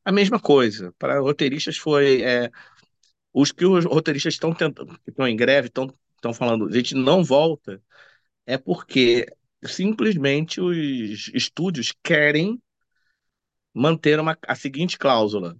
[0.02, 0.90] a mesma coisa.
[0.98, 2.50] Para roteiristas foi é,
[3.30, 6.94] os que os roteiristas estão tentando, que estão em greve, estão, estão falando, a gente
[6.94, 7.78] não volta
[8.46, 9.26] é porque
[9.66, 12.58] simplesmente os estúdios querem
[13.74, 15.58] manter uma, a seguinte cláusula: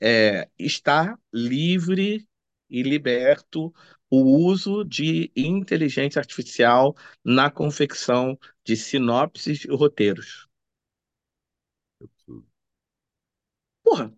[0.00, 2.26] é, está livre
[2.70, 3.72] e liberto
[4.10, 10.48] o uso de inteligência artificial na confecção de sinopses e roteiros.
[13.82, 14.12] Porra,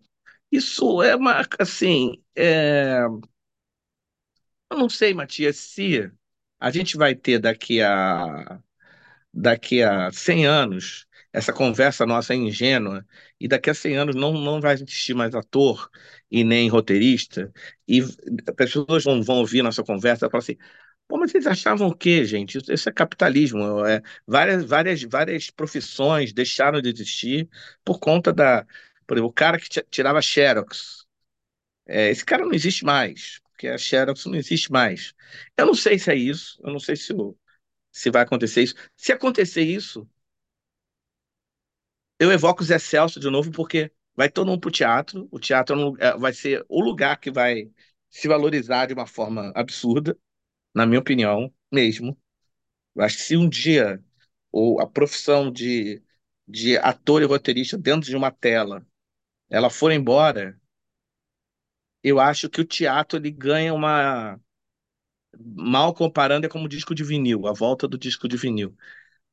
[0.51, 2.99] isso é uma, assim, é,
[4.69, 6.11] eu não sei, Matias, se
[6.59, 8.59] a gente vai ter daqui a
[9.33, 13.05] daqui a 100 anos, essa conversa nossa é ingênua,
[13.39, 15.89] e daqui a 100 anos não, não vai existir mais ator
[16.31, 17.51] e nem roteirista,
[17.87, 20.57] e as pessoas vão, vão ouvir nossa conversa e falar assim,
[21.07, 22.57] pô, mas vocês achavam o quê, gente?
[22.71, 27.49] Isso, é capitalismo, é, várias, várias, várias profissões deixaram de existir
[27.83, 28.65] por conta da...
[29.07, 31.05] Por exemplo, o cara que ti- tirava Xerox,
[31.87, 35.13] é, esse cara não existe mais, porque a Xerox não existe mais.
[35.57, 37.13] Eu não sei se é isso, eu não sei se,
[37.91, 38.75] se vai acontecer isso.
[38.97, 40.09] Se acontecer isso,
[42.19, 45.95] eu evoco o Zé Celso de novo, porque vai todo mundo pro teatro, o teatro
[45.99, 47.71] é é- vai ser o lugar que vai
[48.09, 50.17] se valorizar de uma forma absurda,
[50.75, 52.17] na minha opinião, mesmo.
[52.95, 54.03] Eu acho que se um dia
[54.51, 56.03] ou a profissão de,
[56.47, 58.85] de ator e roteirista dentro de uma tela
[59.49, 60.59] ela for embora,
[62.03, 64.39] eu acho que o teatro ele ganha uma.
[65.39, 68.75] Mal comparando, é como o disco de vinil, a volta do disco de vinil.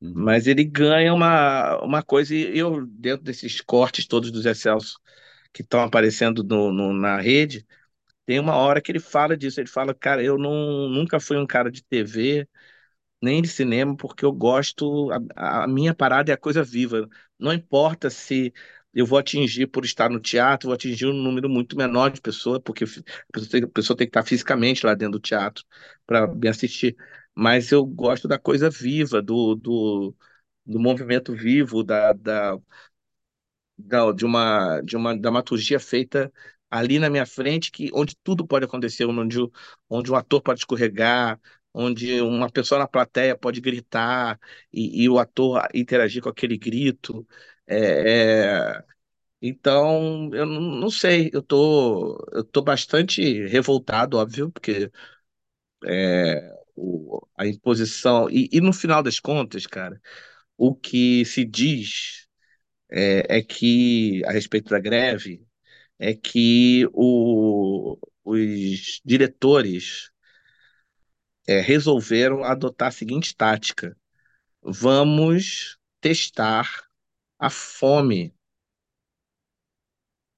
[0.01, 4.97] Uhum, Mas ele ganha uma, uma coisa, e eu, dentro desses cortes todos dos Excelsos
[5.53, 7.65] que estão aparecendo no, no- na rede,
[8.25, 9.59] tem uma hora que ele fala disso.
[9.61, 12.47] Ele fala, cara, eu não, nunca fui um cara de TV,
[13.21, 17.07] nem de cinema, porque eu gosto, a, a minha parada é a coisa viva.
[17.39, 18.53] Não importa se
[18.93, 22.59] eu vou atingir por estar no teatro, vou atingir um número muito menor de pessoas,
[22.63, 22.87] porque a
[23.33, 25.63] pessoa tem, a pessoa tem que estar fisicamente lá dentro do teatro
[26.05, 26.95] para me assistir.
[27.37, 30.15] Mas eu gosto da coisa viva, do, do,
[30.65, 32.57] do movimento vivo, da, da,
[33.77, 36.31] da- de uma, de uma dramaturgia feita
[36.69, 39.37] ali na minha frente, que, onde tudo pode acontecer, onde,
[39.89, 41.39] onde um ator pode escorregar,
[41.73, 44.39] onde uma pessoa na plateia pode gritar
[44.73, 47.25] e, e o ator interagir com aquele grito.
[47.65, 48.83] É, é,
[49.41, 54.91] então, eu não não sei, eu tô, eu tô bastante revoltado, óbvio, porque
[55.85, 58.29] é, o- a imposição.
[58.31, 60.01] E, e no final das contas, cara,
[60.57, 62.27] o que se diz
[62.91, 65.45] é, é que, a respeito da greve,
[65.99, 70.11] é que o- os diretores
[71.47, 73.95] é, resolveram adotar a seguinte tática:
[74.63, 76.69] vamos testar
[77.39, 78.33] a fome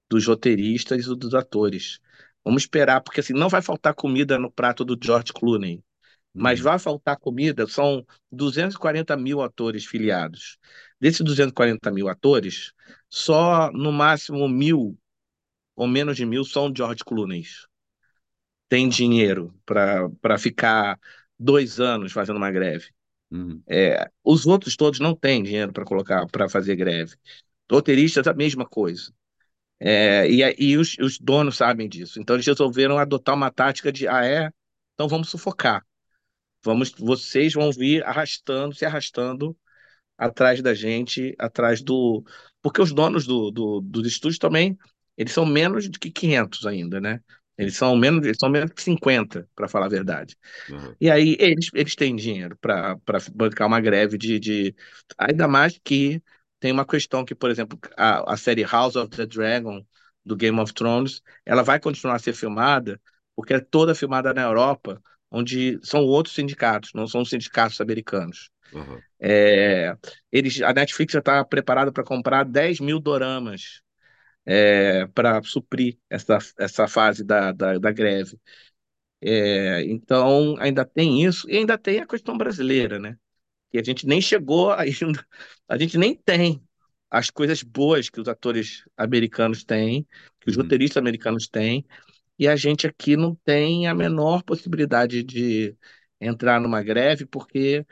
[0.10, 2.00] dos roteiristas e dos atores.
[2.44, 5.84] Vamos esperar, porque assim, não vai faltar comida no prato do George Clooney,
[6.34, 7.68] mas uhum, vai faltar comida.
[7.68, 10.58] São 240 mil atores filiados.
[11.00, 12.74] Desses 240 mil atores,
[13.10, 14.98] só no máximo mil
[15.76, 17.44] ou menos de mil são George Clooney.
[18.68, 21.00] Tem dinheiro para para ficar
[21.40, 22.90] dois anos fazendo uma greve.
[23.32, 27.16] uhum, É, os outros todos não têm dinheiro para colocar para fazer greve.
[27.72, 29.14] Roteiristas, a mesma coisa.
[29.80, 32.20] É, e, e os, os donos sabem disso.
[32.22, 34.52] Então eles resolveram adotar uma tática de, ah, é?
[34.96, 35.86] Então vamos sufocar.
[36.64, 39.58] Vamos, vocês vão vir arrastando, se arrastando
[40.18, 42.24] atrás da gente, atrás do.
[42.62, 44.78] Porque os donos do, do, dos estúdios também,
[45.18, 47.22] eles são menos do que 500 ainda, né?
[47.58, 50.38] Eles são menos, eles são menos que 50, para falar a verdade.
[50.70, 54.76] aham, E aí eles, eles têm dinheiro para para bancar uma greve de, de.
[55.18, 56.22] Ainda mais que
[56.60, 59.86] tem uma questão que, por exemplo, a, a série House of the Dragon,
[60.26, 63.02] do Game of Thrones, ela vai continuar a ser filmada,
[63.36, 68.50] porque é toda filmada na Europa, onde são outros sindicatos, não são os sindicatos americanos.
[68.74, 69.96] aham, É,
[70.32, 73.82] eles, a Netflix já está preparada para comprar 10 mil doramas
[74.46, 78.40] é, para suprir essa, essa fase da, da, da greve.
[79.22, 83.18] É, então, ainda tem isso, e ainda tem a questão brasileira, né?
[83.72, 85.26] Que a gente nem chegou ainda,
[85.68, 86.64] a gente nem tem
[87.12, 90.08] as coisas boas que os atores americanos têm,
[90.42, 91.86] que os uhum, roteiristas americanos têm,
[92.40, 95.76] e a gente aqui não tem a menor possibilidade de
[96.22, 97.86] entrar numa greve, porque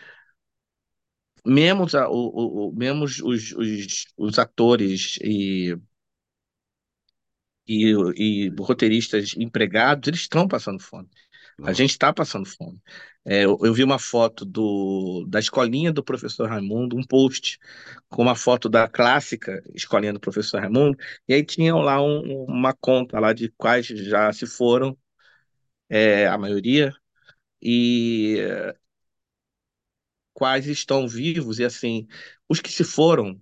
[1.46, 5.76] mesmo, os, a- o, o, mesmo os, os, os atores e,
[7.68, 11.10] e, e roteiristas empregados, eles estão passando fome.
[11.64, 12.82] A aham, gente está passando fome.
[13.28, 17.60] É, eu, eu vi uma foto do, da escolinha do professor Raimundo, um post
[18.10, 22.74] com uma foto da clássica escolinha do professor Raimundo, e aí tinham lá um- uma
[22.74, 24.98] conta lá de quais já se foram,
[25.90, 26.94] é, a maioria,
[27.62, 28.38] e
[30.34, 32.08] quais estão vivos, e assim,
[32.50, 33.42] os que se foram,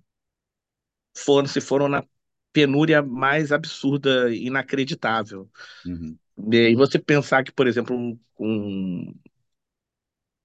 [1.16, 2.04] foram se foram na
[2.52, 5.50] penúria mais absurda, inacreditável.
[5.84, 6.18] uhum.
[6.52, 9.14] E você pensar que, por exemplo, um, um,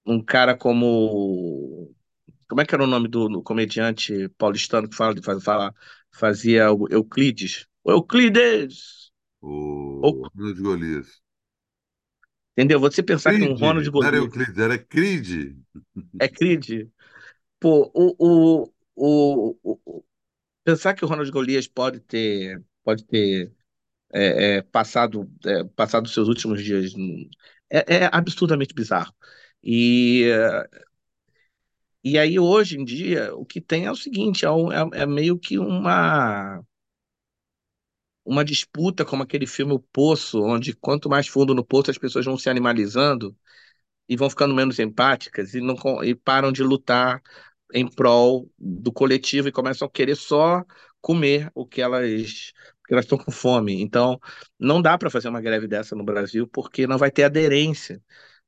[0.06, 1.94] um cara como
[2.48, 5.74] Como é que era o nome do, do comediante paulistano que fala, faz, fala,
[6.12, 7.66] fazia o Euclides?
[7.84, 9.12] O Euclides!
[10.00, 11.22] Ou- O Ronald Golias.
[12.56, 12.80] entendeu?
[12.80, 15.56] Você pensar que um Ronald Creed, não era Golias Euclides, era Creed.
[16.18, 16.88] é Creed,
[17.60, 20.04] pô, o, o, o, o- o-
[20.64, 23.52] pensar que o Ronald Golias pode ter, pode ter
[24.14, 26.94] é, é, passado, é, passado seus últimos dias
[27.70, 29.14] é, é absurdamente bizarro.
[29.62, 30.24] E,
[32.04, 35.38] e aí, hoje em dia, o que tem é o seguinte: é, é é meio
[35.38, 36.62] que uma.
[38.24, 42.24] uma disputa como aquele filme O Poço, onde quanto mais fundo no poço as pessoas
[42.24, 43.36] vão se animalizando
[44.08, 47.22] e vão ficando menos empáticas e não e param de lutar.
[47.74, 50.64] em prol do coletivo e começam a querer só
[51.02, 53.82] comer o que elas porque elas estão com fome.
[53.82, 54.20] Então,
[54.58, 58.02] não dá para fazer uma greve dessa no Brasil porque não vai ter aderência,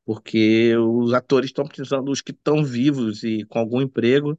[0.04, 4.38] porque os atores estão precisando, os que estão vivos e com algum emprego,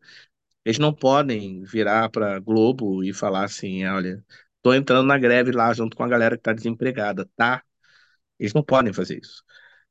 [0.66, 4.24] eles não podem virar para Globo e falar assim, olha,
[4.58, 7.64] estou entrando na greve lá junto com a galera que está desempregada, tá?
[8.40, 9.44] Eles não podem fazer isso.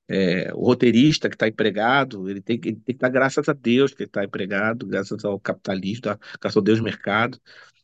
[0.08, 4.04] É, o roteirista que está empregado, ele tem, tem que dar graças a Deus que
[4.04, 6.02] está empregado, graças ao capitalismo,
[6.40, 7.40] graças ao Deus mercado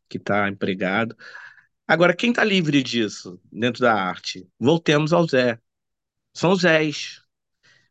[0.09, 1.17] que está empregado.
[1.87, 4.49] Agora, quem está livre disso dentro da arte?
[4.59, 5.59] Voltemos ao Zé.
[6.35, 7.23] São Zés.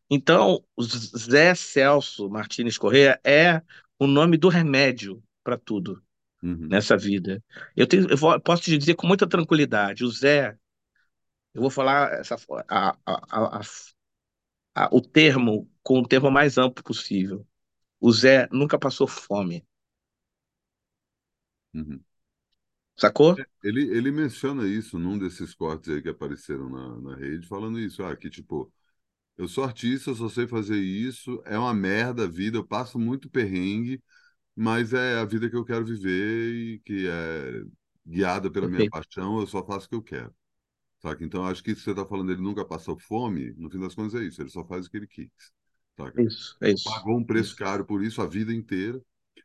[0.10, 3.62] Então, o Zé Celso Martins Corrêa é
[4.00, 6.02] o nome do remédio para tudo
[6.42, 6.68] uhum.
[6.68, 7.44] nessa vida.
[7.76, 10.58] Eu, tenho, eu vou, posso te dizer com muita tranquilidade, o Zé,
[11.54, 12.36] eu vou falar essa,
[12.68, 13.62] a, a,
[14.76, 17.46] a, o termo com o termo mais amplo possível.
[18.00, 19.66] O Zé nunca passou fome.
[21.74, 22.00] Uhum.
[22.96, 23.40] Sacou?
[23.40, 27.80] É, ele, ele menciona isso num desses cortes aí que apareceram na, na rede, falando
[27.80, 28.72] isso, ah, que tipo,
[29.40, 33.00] eu sou artista, eu só sei fazer isso, é uma merda a vida, eu passo
[33.00, 34.04] muito perrengue,
[34.54, 37.64] mas é a vida que eu quero viver e que é
[38.06, 40.36] guiada pela minha paixão, eu só faço o que eu quero.
[41.02, 41.24] Saca?
[41.24, 43.96] Então, acho que isso que você está falando, ele nunca passou fome, no fim das
[43.96, 45.32] contas é isso, ele só faz o que ele quis.
[45.96, 46.22] Saca?
[46.22, 46.84] Isso, é isso.
[46.84, 47.56] Pagou um preço isso.
[47.56, 49.02] caro por isso a vida inteira.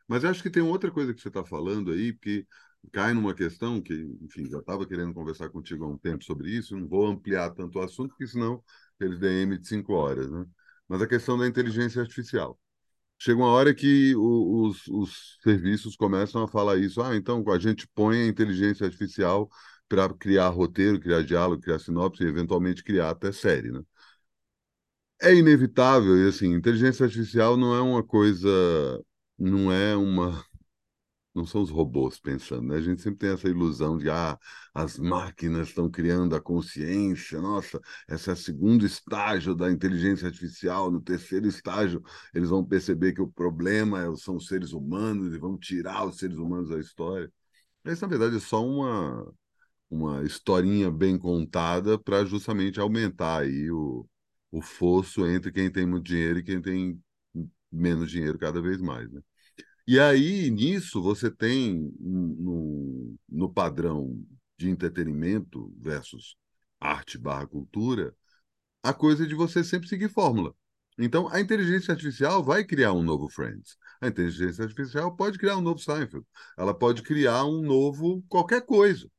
[0.09, 2.45] Mas acho que tem outra coisa que você está falando aí, porque
[2.91, 6.77] cai numa questão que, enfim, já estava querendo conversar contigo há um tempo sobre isso,
[6.77, 8.61] não vou ampliar tanto o assunto, porque senão
[8.99, 10.45] eles DM de cinco horas, né?
[10.87, 12.59] Mas a questão da inteligência artificial.
[13.19, 17.01] Chega uma hora que o, os, os serviços começam a falar isso.
[17.01, 19.49] Ah, então a gente põe a inteligência artificial
[19.87, 23.81] para criar roteiro, criar diálogo, criar sinopse e eventualmente criar até série, né?
[25.21, 28.49] É inevitável, e assim, inteligência artificial não é uma coisa,
[29.37, 30.43] não é uma
[31.35, 32.77] não são os robôs pensando, né?
[32.77, 34.39] A gente sempre tem essa ilusão de ah,
[34.73, 40.89] as máquinas estão criando a consciência, nossa, esse é o segundo estágio da inteligência artificial,
[40.91, 42.01] no terceiro estágio
[42.33, 46.17] eles vão perceber que o problema é, são os seres humanos e vão tirar os
[46.17, 47.31] seres humanos da história.
[47.85, 49.33] Isso, na verdade, é só uma,
[49.89, 54.07] uma historinha bem contada para justamente aumentar aí o,
[54.51, 57.01] o fosso entre quem tem muito dinheiro e quem tem
[57.71, 59.21] menos dinheiro cada vez mais, né?
[59.87, 64.19] E aí, nisso, você tem no, no padrão
[64.57, 66.35] de entretenimento versus
[66.79, 68.15] arte barra cultura,
[68.83, 70.55] a coisa de você sempre seguir fórmula.
[70.97, 73.77] Então, a inteligência artificial vai criar um novo Friends.
[74.01, 76.25] A inteligência artificial pode criar um novo Seinfeld.
[76.57, 79.09] Ela pode criar um novo qualquer coisa.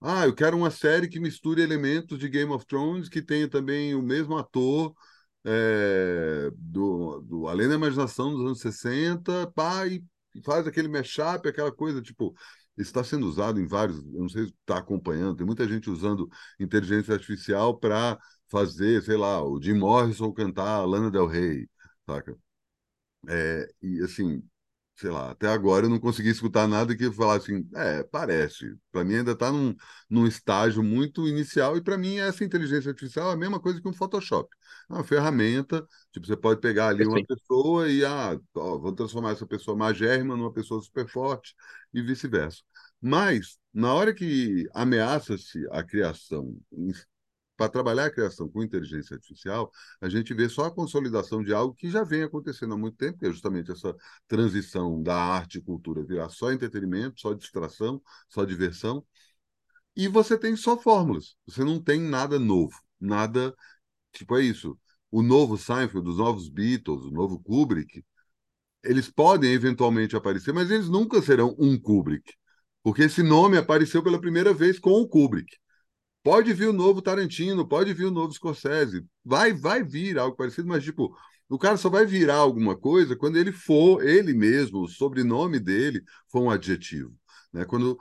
[0.00, 3.94] Ah, eu quero uma série que misture elementos de Game of Thrones, que tenha também
[3.94, 4.94] o mesmo ator
[5.44, 10.04] é, do, do Além da Imaginação dos anos 60, pá, e
[10.44, 12.34] faz aquele mashup, aquela coisa, tipo,
[12.76, 16.28] está sendo usado em vários, eu não sei se está acompanhando, tem muita gente usando
[16.60, 18.18] inteligência artificial para
[18.48, 21.68] fazer, sei lá, o Jim Morrison cantar Lana Del Rey,
[22.06, 22.36] saca?
[23.28, 24.42] É, e assim,
[24.96, 28.74] sei lá, até agora eu não consegui escutar nada que falasse assim, é, parece.
[28.90, 29.74] Para mim ainda está num,
[30.08, 33.88] num estágio muito inicial e para mim essa inteligência artificial é a mesma coisa que
[33.88, 34.48] um Photoshop.
[34.90, 39.32] É uma ferramenta, tipo, você pode pegar ali uma pessoa e, ah, ó, vou transformar
[39.32, 41.54] essa pessoa magérrima numa pessoa super forte
[41.92, 42.62] e vice-versa.
[43.00, 46.56] Mas, na hora que ameaça-se a criação
[47.56, 51.74] para trabalhar a criação com inteligência artificial, a gente vê só a consolidação de algo
[51.74, 53.94] que já vem acontecendo há muito tempo, que é justamente essa
[54.28, 59.04] transição da arte e cultura virar só entretenimento, só distração, só diversão.
[59.96, 63.54] E você tem só fórmulas, você não tem nada novo, nada.
[64.12, 64.78] Tipo, é isso.
[65.10, 68.04] O novo Seinfeld, os novos Beatles, o novo Kubrick,
[68.84, 72.32] eles podem eventualmente aparecer, mas eles nunca serão um Kubrick,
[72.82, 75.56] porque esse nome apareceu pela primeira vez com o Kubrick.
[76.26, 80.66] Pode vir o novo Tarantino, pode vir o novo Scorsese, vai, vai vir algo parecido,
[80.66, 81.16] mas tipo,
[81.48, 86.02] o cara só vai virar alguma coisa quando ele for ele mesmo, o sobrenome dele
[86.26, 87.14] for um adjetivo,
[87.52, 87.64] né?
[87.64, 87.96] Quando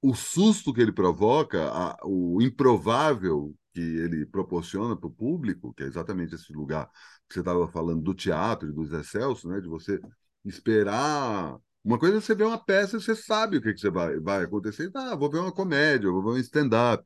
[0.00, 5.82] o susto que ele provoca, a, o improvável que ele proporciona para o público, que
[5.82, 6.88] é exatamente esse lugar
[7.28, 9.60] que você estava falando do teatro e dos excessos, né?
[9.60, 10.00] De você
[10.46, 13.90] esperar uma coisa é você ver uma peça e você sabe o que, que você
[13.90, 14.90] vai, vai acontecer.
[14.94, 17.04] Ah, vou ver uma comédia, vou ver um stand-up.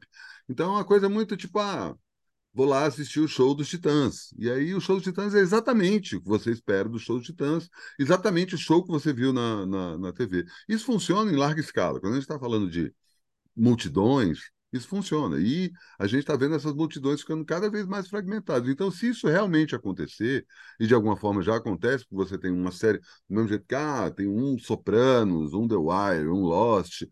[0.49, 1.95] Então é uma coisa muito tipo, ah,
[2.53, 4.32] vou lá assistir o show dos Titãs.
[4.38, 7.26] E aí o show dos Titãs é exatamente o que você espera do show dos
[7.26, 7.68] Titãs,
[7.99, 10.45] exatamente o show que você viu na, na, na TV.
[10.68, 12.01] Isso funciona em larga escala.
[12.01, 12.92] Quando a gente está falando de
[13.57, 15.38] multidões, Isso funciona.
[15.40, 18.68] E a gente está vendo essas multidões ficando cada vez mais fragmentadas.
[18.68, 20.45] Então, se isso realmente acontecer,
[20.80, 23.74] e de alguma forma já acontece, porque você tem uma série, do mesmo jeito que
[23.76, 27.05] ah, tem um Sopranos, um The Wire, um Lost,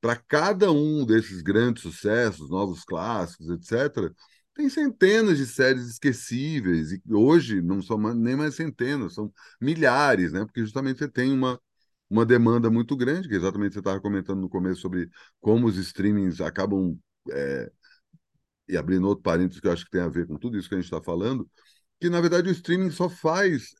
[0.00, 4.12] para cada um desses grandes sucessos, novos clássicos, etc.,
[4.54, 10.44] tem centenas de séries esquecíveis, e hoje não são nem mais centenas, são milhares, né?
[10.44, 11.60] Porque justamente você tem uma,
[12.10, 15.08] uma demanda muito grande, que exatamente você estava comentando no começo sobre
[15.40, 16.98] como os streamings acabam.
[17.30, 17.70] É,
[18.68, 20.74] e abrindo outro parênteses que eu acho que tem a ver com tudo isso que
[20.74, 21.48] a gente está falando,
[22.00, 23.74] que na verdade o streaming só faz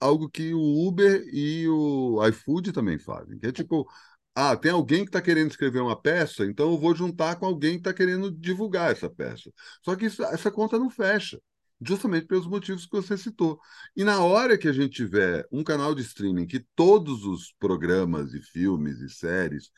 [0.00, 3.88] algo que o Uber e o iFood também fazem, que é tipo,
[4.34, 7.72] ah, tem alguém que está querendo escrever uma peça, então eu vou juntar com alguém
[7.72, 9.52] que está querendo divulgar essa peça.
[9.84, 11.40] Só que isso, essa conta não fecha,
[11.80, 13.60] justamente pelos motivos que você citou.
[13.96, 18.34] E na hora que a gente tiver um canal de streaming que todos os programas
[18.34, 19.70] e filmes e séries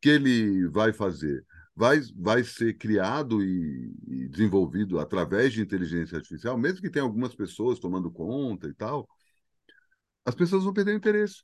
[0.00, 1.44] que ele vai fazer
[1.76, 7.34] vai, vai ser criado e, e desenvolvido através de inteligência artificial, mesmo que tenha algumas
[7.34, 9.08] pessoas tomando conta e tal,
[10.24, 11.42] as pessoas vão perder o interesse.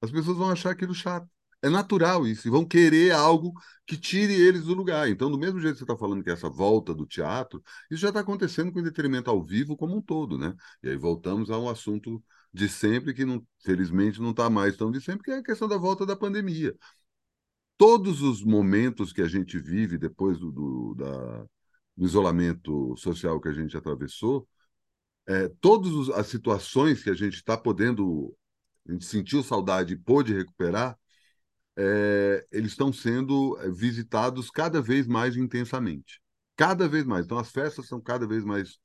[0.00, 1.28] As pessoas vão achar aquilo chato.
[1.64, 3.54] É natural isso, e vão querer algo
[3.86, 5.08] que tire eles do lugar.
[5.08, 8.08] Então, do mesmo jeito que você está falando que essa volta do teatro, isso já
[8.08, 10.54] está acontecendo com o entretenimento ao vivo como um todo, né?
[10.82, 14.90] E aí voltamos a um assunto de sempre que, não, felizmente, não está mais tão
[14.90, 16.74] de sempre, que é a questão da volta da pandemia.
[17.78, 21.44] Todos os momentos que a gente vive depois do, do, da,
[21.96, 24.46] do isolamento social que a gente atravessou,
[25.26, 28.36] é, todas as situações que a gente está podendo,
[28.88, 30.98] a gente sentiu saudade e pôde recuperar,
[31.76, 36.20] é, eles estão sendo é, visitados cada vez mais intensamente.
[36.56, 37.24] Cada vez mais.
[37.26, 38.78] Então, as festas são cada vez mais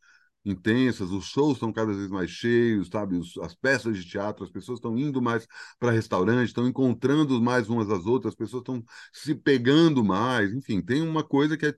[0.46, 3.18] intensas, os shows estão cada vez mais cheios, sabe?
[3.18, 5.46] Os, as peças de teatro, as pessoas estão indo mais
[5.78, 8.84] para restaurante, estão encontrando mais umas às outras, as pessoas estão
[9.14, 10.54] se pegando mais.
[10.54, 11.76] Enfim, tem uma coisa que é,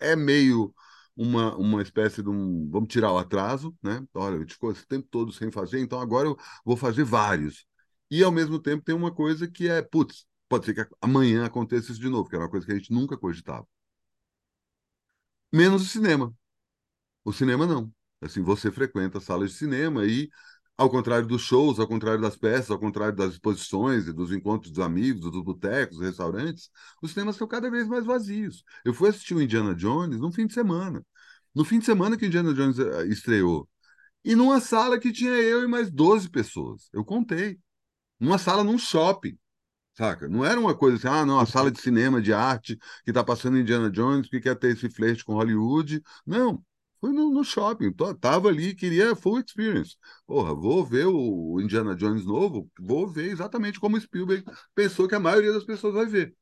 [0.00, 0.74] é meio
[1.16, 2.68] uma, uma espécie de um.
[2.70, 4.04] Vamos tirar o atraso, né?
[4.14, 7.66] Olha, eu ficou esse tempo todo sem fazer, então agora eu vou fazer vários.
[8.10, 11.92] E ao mesmo tempo tem uma coisa que é, putz, Pode ser que amanhã aconteça
[11.92, 13.66] isso de novo, que era uma coisa que a gente nunca cogitava.
[15.50, 16.34] Menos o cinema.
[17.24, 17.90] O cinema não.
[18.20, 20.30] Assim, você frequenta salas de cinema e,
[20.76, 24.70] ao contrário dos shows, ao contrário das peças, ao contrário das exposições e dos encontros
[24.70, 26.70] dos amigos, dos botecos, dos restaurantes,
[27.02, 28.62] os cinemas estão cada vez mais vazios.
[28.84, 31.02] Eu fui assistir o Indiana Jones no fim de semana.
[31.54, 33.66] No fim de semana que o Indiana Jones eh, estreou.
[34.22, 36.90] E numa sala que tinha eu e mais 12 pessoas.
[36.92, 37.58] Eu contei.
[38.20, 39.38] Numa sala num shopping
[39.94, 40.28] saca?
[40.28, 43.22] Não era uma coisa assim, ah, não, a sala de cinema, de arte, que está
[43.22, 46.02] passando Indiana Jones, que quer ter esse flerte com Hollywood.
[46.26, 46.62] Não,
[47.00, 49.96] foi no, no shopping, tava ali, queria full experience.
[50.26, 55.20] Porra, vou ver o Indiana Jones novo, vou ver exatamente como Spielberg pensou que a
[55.20, 56.34] maioria das pessoas vai ver.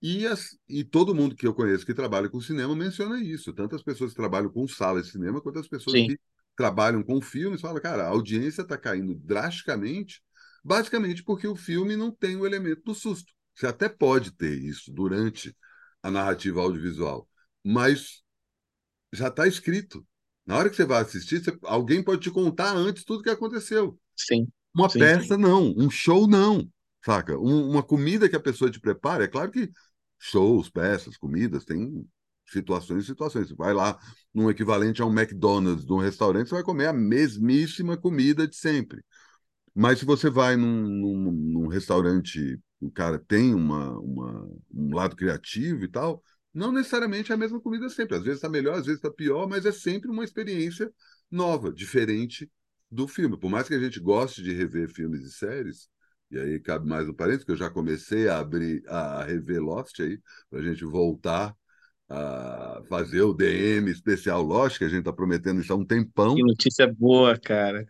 [0.00, 3.52] E, as, e todo mundo que eu conheço que trabalha com cinema menciona isso.
[3.52, 6.06] Tanto as pessoas que trabalham com salas de cinema, quanto as pessoas Sim.
[6.06, 6.20] que
[6.56, 10.22] trabalham com filmes falam, cara, a audiência está caindo drasticamente
[10.64, 13.32] Basicamente porque o filme não tem o elemento do susto.
[13.54, 15.56] Você até pode ter isso durante
[16.02, 17.28] a narrativa audiovisual,
[17.64, 18.22] mas
[19.12, 20.06] já está escrito.
[20.46, 23.98] Na hora que você vai assistir, você, alguém pode te contar antes tudo que aconteceu.
[24.16, 24.48] Sim.
[24.74, 25.40] Uma sim, peça, sim.
[25.40, 25.74] não.
[25.76, 26.68] Um show, não.
[27.04, 27.38] Saca?
[27.38, 29.24] Um, uma comida que a pessoa te prepara.
[29.24, 29.70] É claro que
[30.18, 32.06] shows, peças, comidas, tem
[32.46, 33.48] situações e situações.
[33.48, 33.98] Você vai lá
[34.32, 38.56] num equivalente a um McDonald's, de um restaurante, você vai comer a mesmíssima comida de
[38.56, 39.02] sempre.
[39.80, 45.14] Mas se você vai num, num, num restaurante, o cara tem uma, uma, um lado
[45.14, 46.20] criativo e tal,
[46.52, 48.16] não necessariamente é a mesma comida sempre.
[48.16, 50.92] Às vezes está melhor, às vezes está pior, mas é sempre uma experiência
[51.30, 52.50] nova, diferente
[52.90, 53.38] do filme.
[53.38, 55.88] Por mais que a gente goste de rever filmes e séries,
[56.28, 60.00] e aí cabe mais um parênteses, que eu já comecei a abrir, a rever Lost
[60.00, 60.20] aí,
[60.50, 61.54] para a gente voltar
[62.08, 66.34] a fazer o DM especial Lost, que a gente está prometendo isso há um tempão.
[66.34, 67.86] Que notícia boa, cara.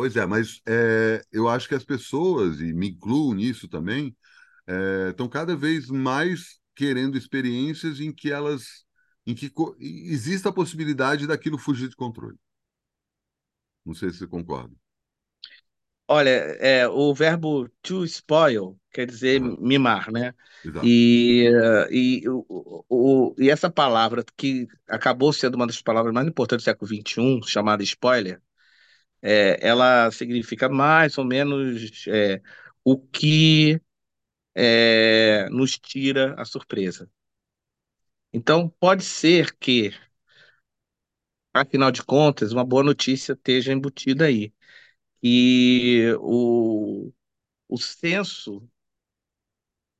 [0.00, 4.16] Pois é, mas é, eu acho que as pessoas, e me incluo nisso também,
[5.10, 8.86] estão é, cada vez mais querendo experiências em que elas.
[9.26, 12.38] em que exista a possibilidade daquilo fugir de controle.
[13.84, 14.74] Não sei se você concorda.
[16.08, 20.34] Olha, é, o verbo to spoil quer dizer mimar, né?
[20.64, 20.86] Exato.
[20.86, 21.44] E,
[21.90, 26.68] e, o, o, e essa palavra, que acabou sendo uma das palavras mais importantes do
[26.70, 28.40] século XXI, chamada spoiler,
[29.22, 32.40] é, ela significa mais ou menos é,
[32.84, 33.80] o que
[34.54, 37.10] é, nos tira a surpresa.
[38.32, 39.92] Então, pode ser que,
[41.54, 44.52] afinal de contas, uma boa notícia esteja embutida aí.
[45.22, 47.12] E o,
[47.68, 48.68] o senso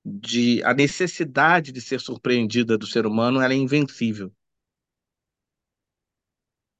[0.05, 4.31] de a necessidade de ser surpreendida do ser humano, ela é invencível,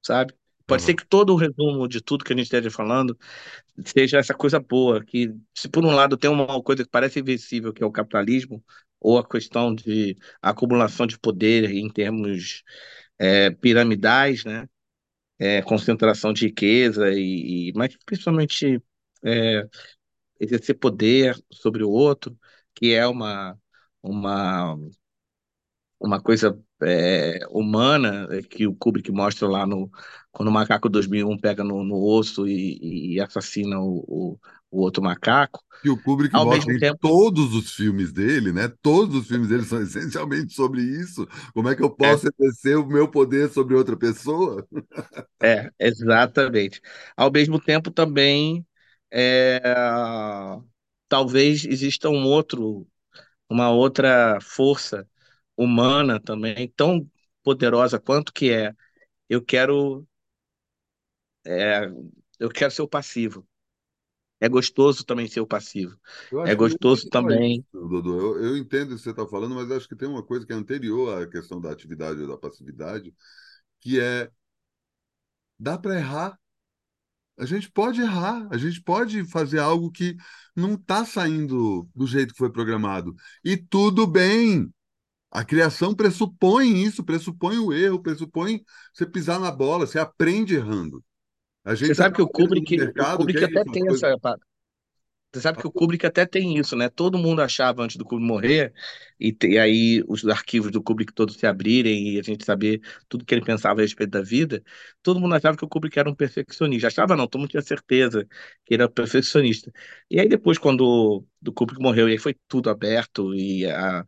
[0.01, 0.33] sabe?
[0.71, 0.95] Pode ser Aham.
[0.95, 3.17] que todo o resumo de tudo que a gente esteja falando
[3.85, 7.73] seja essa coisa boa, que se por um lado tem uma coisa que parece invencível,
[7.73, 8.63] que é o capitalismo,
[8.99, 12.63] ou a questão de acumulação de poder em termos
[13.19, 14.67] é, piramidais, né?
[15.39, 18.81] É, concentração de riqueza e, e- mas principalmente
[19.25, 19.67] é,
[20.39, 22.37] exercer poder sobre o outro,
[22.75, 23.57] que é uma
[24.03, 24.77] uma
[25.99, 29.89] uma coisa é, humana é, que o Kubrick mostra lá no
[30.31, 34.39] quando o macaco 2001 pega no, no osso e, e assassina o, o,
[34.71, 35.61] o outro macaco.
[35.83, 38.71] E o Kubrick Ao mostra em tempo, todos os filmes dele, né?
[38.81, 41.27] Todos os filmes dele são essencialmente sobre isso.
[41.53, 44.65] Como é que eu é, posso exercer o meu poder sobre outra pessoa?
[45.43, 46.79] é, exatamente.
[47.17, 48.65] Ao mesmo tempo também
[49.11, 49.59] é,
[51.09, 52.87] talvez exista um outro,
[53.49, 55.07] uma outra força
[55.63, 57.09] humana também tão
[57.43, 58.73] poderosa quanto que é
[59.29, 60.05] eu quero
[61.45, 61.89] é,
[62.39, 63.47] eu quero ser o passivo.
[64.39, 65.95] É gostoso também ser o passivo.
[66.45, 67.63] É é gostoso isso, também.
[67.71, 68.37] Dodô.
[68.37, 70.51] Eu, eu entendo o que você está falando, mas acho que tem uma coisa que
[70.51, 73.13] é anterior à questão da atividade ou da passividade,
[73.79, 74.29] que é
[75.59, 76.39] dá para errar.
[77.37, 80.15] A gente pode errar, a gente pode fazer algo que
[80.55, 83.15] não está saindo do jeito que foi programado.
[83.43, 84.71] E tudo bem.
[85.31, 88.63] A criação pressupõe isso, pressupõe o erro, pressupõe
[88.93, 91.03] você pisar na bola, você aprende errando.
[91.65, 93.85] A Você gente sabe que o Kubrick, o mercado que Kubrick é até isso, tem
[93.85, 94.07] coisas.
[94.09, 94.37] essa.
[95.33, 96.89] Você sabe que o Kubrick até tem isso, né?
[96.89, 98.73] Todo mundo achava antes do Kubrick morrer,
[99.17, 103.23] e, e aí os arquivos do Kubrick todos se abrirem e a gente saber tudo
[103.23, 104.61] que ele pensava a respeito da vida.
[105.01, 106.87] Todo mundo achava que o Kubrick era um perfeccionista.
[106.87, 108.25] Achava não, todo mundo tinha certeza
[108.65, 109.71] que ele era perfeccionista.
[110.09, 114.05] E aí depois, quando o Kubrick morreu, e aí foi tudo aberto, e a,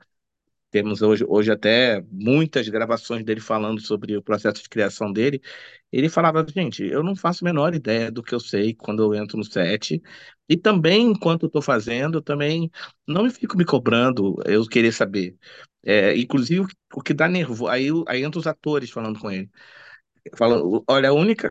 [0.73, 5.39] temos hoje, hoje até muitas gravações dele falando sobre o processo de criação dele.
[5.91, 9.13] Ele falava, gente, eu não faço a menor ideia do que eu sei quando eu
[9.13, 10.01] entro no set.
[10.49, 12.71] E também, enquanto eu estou fazendo, eu também
[13.07, 15.37] não fico me cobrando eu querer saber.
[15.83, 16.65] É, inclusive,
[16.95, 17.67] o que dá nervoso.
[17.67, 19.49] Aí, aí entra os atores falando com ele.
[20.35, 21.49] Falando, olha, a única.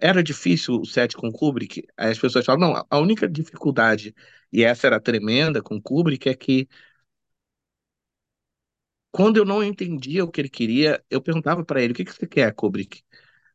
[0.00, 1.84] Era difícil o set com Kubrick.
[1.96, 4.14] Aí as pessoas falam, não, a única dificuldade,
[4.52, 6.68] e essa era tremenda com Kubrick, é que
[9.12, 12.12] quando eu não entendia o que ele queria, eu perguntava para ele: o que que
[12.14, 13.02] você quer, Kubrick?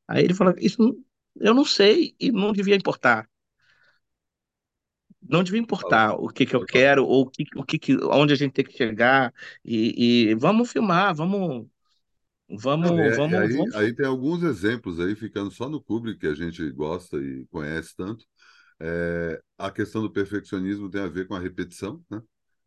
[0.08, 0.96] Aí ele falava: isso não-
[1.42, 3.30] eu não sei e não devia importar.
[5.22, 8.34] Não devia importar o que que eu quero ou o que, o que, que- onde
[8.34, 9.34] a gente tem que chegar
[9.66, 11.68] e, e vamos filmar, vamos,
[12.50, 13.76] vamos, e vamos, aí, vamos.
[13.76, 17.96] aí tem alguns exemplos aí, ficando só no Kubrick, que a gente gosta e conhece
[17.96, 18.26] tanto.
[18.82, 22.22] É, a questão do perfeccionismo tem a ver com a repetição, né?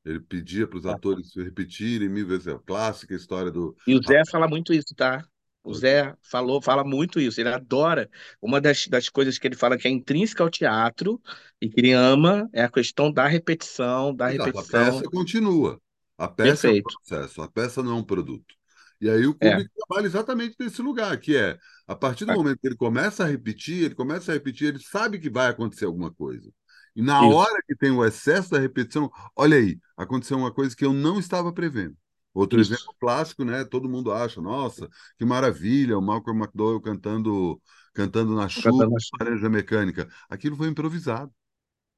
[0.04, 2.46] Ele pedia para os atores repetirem mil vezes.
[2.46, 3.76] É a clássica história do.
[3.86, 5.24] E o Zé fala muito isso, tá?
[5.62, 7.40] O Zé falou, fala muito isso.
[7.40, 8.08] Ele adora.
[8.40, 11.20] Uma das, das coisas que ele fala que é intrínseca ao teatro
[11.60, 15.10] e que ele ama é a questão da repetição, da Exato, a peça repetição.
[15.10, 15.80] continua.
[16.18, 16.92] A peça é um Perfeito.
[16.92, 18.54] processo, a peça não é um produto.
[19.00, 19.60] E aí o É.
[19.60, 23.26] Kubrick trabalha exatamente nesse lugar, que é, a partir do momento que ele começa a
[23.26, 26.52] repetir, ele começa a repetir, ele sabe que vai acontecer alguma coisa.
[26.94, 27.36] E na Isso.
[27.36, 31.18] hora que tem o excesso da repetição, olha aí, aconteceu uma coisa que eu não
[31.18, 31.96] estava prevendo.
[32.34, 32.72] Outro Isso.
[32.74, 33.64] exemplo clássico, né?
[33.64, 34.88] Todo mundo acha, nossa,
[35.18, 37.60] que maravilha, o Malcolm McDowell cantando,
[37.92, 40.08] cantando na chuva, as- Laranja Mecânica.
[40.28, 41.32] Aquilo foi improvisado.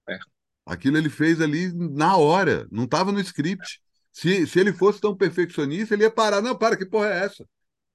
[0.09, 0.19] é,
[0.65, 3.81] Aquilo ele fez ali na hora, não estava no script.
[4.13, 6.41] Se, se ele fosse tão perfeccionista, ele ia parar.
[6.43, 7.47] Não, para, que porra é essa?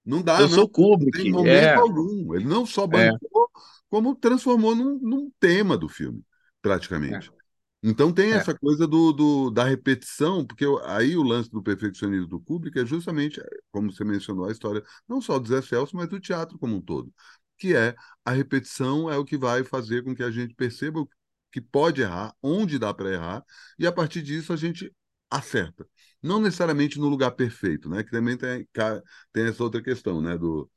[0.05, 0.49] Não dá, Eu não.
[0.49, 0.69] sou
[0.99, 2.35] Não tem Kubrick, momento é, algum.
[2.35, 3.49] Ele não só é, bancou,
[3.89, 6.23] como transformou num, num tema do filme,
[6.61, 7.31] praticamente.
[7.31, 7.37] é,
[7.83, 8.33] Então tem é.
[8.33, 12.85] essa coisa do, do- da repetição, porque aí o lance do perfeccionismo do Kubrick é
[12.85, 13.41] justamente,
[13.71, 16.81] como você mencionou, a história não só do Zé Celso, mas do teatro como um
[16.81, 17.13] todo,
[17.57, 17.95] que é
[18.25, 21.05] a repetição é o que vai fazer com que a gente perceba
[21.51, 23.43] que pode errar, onde dá para errar,
[23.79, 24.93] e a partir disso a gente
[25.29, 25.87] acerta.
[26.21, 28.03] Não necessariamente no lugar perfeito, né?
[28.03, 28.67] Que também tem,
[29.33, 30.37] tem essa outra questão, né?
[30.37, 30.69] Do,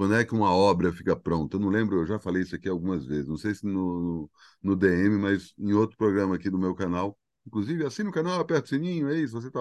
[0.00, 1.56] quando é que uma obra fica pronta?
[1.56, 4.30] Eu não lembro, eu já falei isso aqui algumas vezes, não sei se no,
[4.62, 7.18] no, DM, mas em outro programa aqui do meu canal.
[7.46, 9.38] Inclusive, assine o canal, aperta o sininho, é isso.
[9.38, 9.60] Você está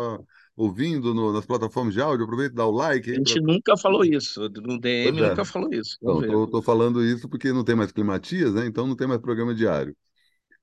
[0.55, 3.75] ouvindo no- nas plataformas de áudio, aproveita e dá o like A aí gente nunca
[3.75, 5.29] falou isso, no DM é.
[5.29, 5.97] nunca falou isso.
[6.01, 8.65] Estou falando isso porque não tem mais climatias, né?
[8.65, 9.93] Então não tem mais programa diário.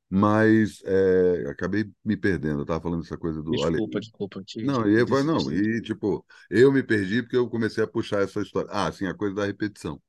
[0.08, 2.60] Mas é, acabei me perdendo.
[2.60, 3.56] Eu estava falando essa coisa do.
[3.58, 7.36] Olha, Desculpa, desculpa, te, não, te, e disse- não, e tipo, eu me perdi porque
[7.36, 8.70] eu comecei a puxar essa história.
[8.72, 10.02] Ah, sim, a coisa da repetição.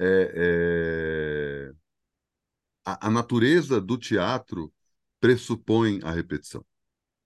[0.00, 1.74] É, é,
[2.84, 4.72] a, a natureza do teatro
[5.20, 6.64] pressupõe a repetição,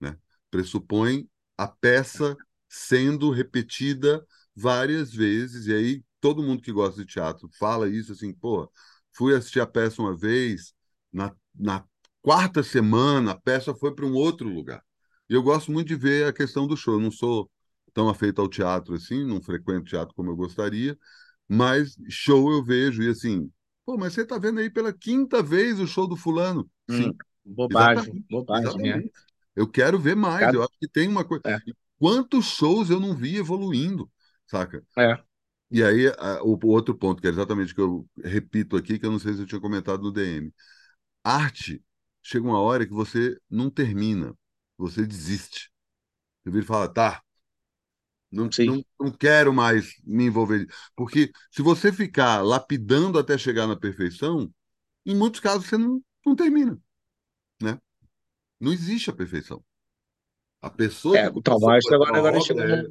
[0.01, 0.17] né?
[0.51, 2.37] Pressupõe a peça
[2.69, 8.33] sendo repetida várias vezes, e aí todo mundo que gosta de teatro fala isso assim,
[8.33, 8.71] pô,
[9.13, 10.73] fui assistir a peça uma vez,
[11.13, 11.85] na, na
[12.23, 14.81] quarta semana a peça foi para um outro lugar.
[15.29, 16.95] E eu gosto muito de ver a questão do show.
[16.95, 17.51] Eu não sou
[17.93, 20.97] tão afeito ao teatro assim, não frequento teatro como eu gostaria,
[21.47, 23.51] mas show eu vejo e assim,
[23.85, 26.67] pô, mas você está vendo aí pela quinta vez o show do fulano?
[26.89, 27.15] Sim, hum,
[27.45, 28.69] bobagem, exatamente, bobagem, né?
[28.69, 29.07] exatamente.
[29.07, 29.33] É.
[29.55, 30.39] Eu quero ver mais.
[30.39, 30.57] Cada...
[30.57, 31.43] Eu acho que tem uma coisa.
[31.45, 31.59] É.
[31.99, 34.09] Quantos shows eu não vi evoluindo,
[34.47, 34.83] saca?
[34.97, 35.21] É.
[35.69, 38.97] E aí, a, o, o, outro ponto, que é exatamente o que eu repito aqui,
[38.97, 40.51] que eu não sei se eu tinha comentado no DM.
[41.23, 41.81] Arte,
[42.23, 44.33] chega uma hora que você não termina,
[44.77, 45.69] você desiste.
[46.41, 47.21] Você vira e fala, tá,
[48.31, 50.67] não, não, não, quero mais me envolver.
[50.95, 54.51] Porque se você ficar lapidando até chegar na perfeição,
[55.05, 56.79] em muitos casos você não, não termina.
[57.61, 57.77] Né?
[58.59, 59.63] Não existe a perfeição.
[60.61, 61.17] A pessoa.
[61.17, 62.83] É, o Tomás agora, agora chegou é,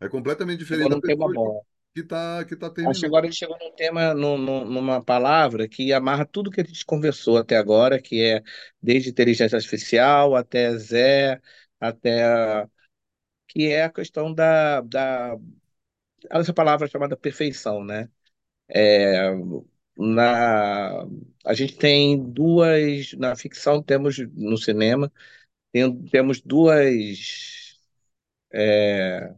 [0.00, 1.64] é completamente diferente da pessoa
[1.94, 2.90] que está que tá terminando.
[2.90, 6.64] Acho que agora ele chegou num tema, num, numa palavra que amarra tudo que a
[6.64, 8.42] gente conversou até agora, que é
[8.82, 11.40] desde inteligência artificial até Zé,
[11.78, 12.66] até
[13.46, 15.36] que é a questão da, da
[16.30, 18.08] essa palavra chamada perfeição, né?
[18.68, 19.30] É,
[19.96, 21.06] na
[21.44, 25.12] a gente tem duas na ficção temos no cinema
[25.72, 27.78] tem, temos duas
[28.52, 29.34] é,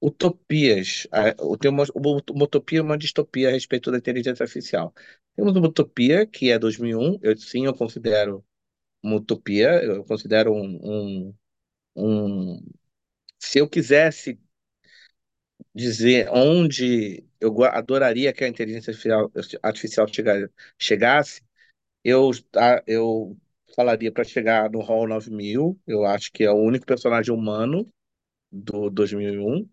[0.00, 1.06] utopias
[1.60, 4.94] tem uma, uma utopia e uma distopia a respeito da inteligência artificial
[5.36, 8.44] temos uma utopia que é 2001 eu sim eu considero
[9.02, 10.80] uma utopia eu considero um,
[11.28, 11.34] um
[11.96, 12.62] um,
[13.38, 14.38] se eu quisesse
[15.74, 18.92] dizer onde eu adoraria que a inteligência
[19.62, 20.06] artificial
[20.78, 21.42] chegasse,
[22.04, 22.30] eu,
[22.86, 23.36] eu
[23.76, 25.78] falaria para chegar no Hall 9000.
[25.86, 27.90] Eu acho que é o único personagem humano
[28.52, 29.68] do 2001.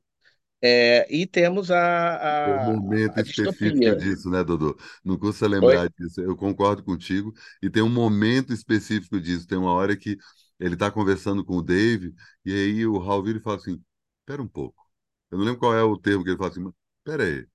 [0.61, 4.75] É, e temos a, a, um momento a específico disso, né, Dodô?
[5.03, 5.89] Não custa lembrar Oi?
[5.97, 6.21] disso.
[6.21, 7.31] Eu concordo contigo.
[7.61, 9.47] E tem um momento específico disso.
[9.47, 10.17] Tem uma hora que
[10.59, 13.79] ele está conversando com o Dave, e aí o Raul fala assim:
[14.21, 14.83] espera um pouco.
[15.29, 17.45] Eu não lembro qual é o termo que ele fala assim, mas pera aí.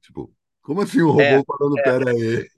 [0.00, 2.48] Tipo, como assim o robô é, falando é, pera aí?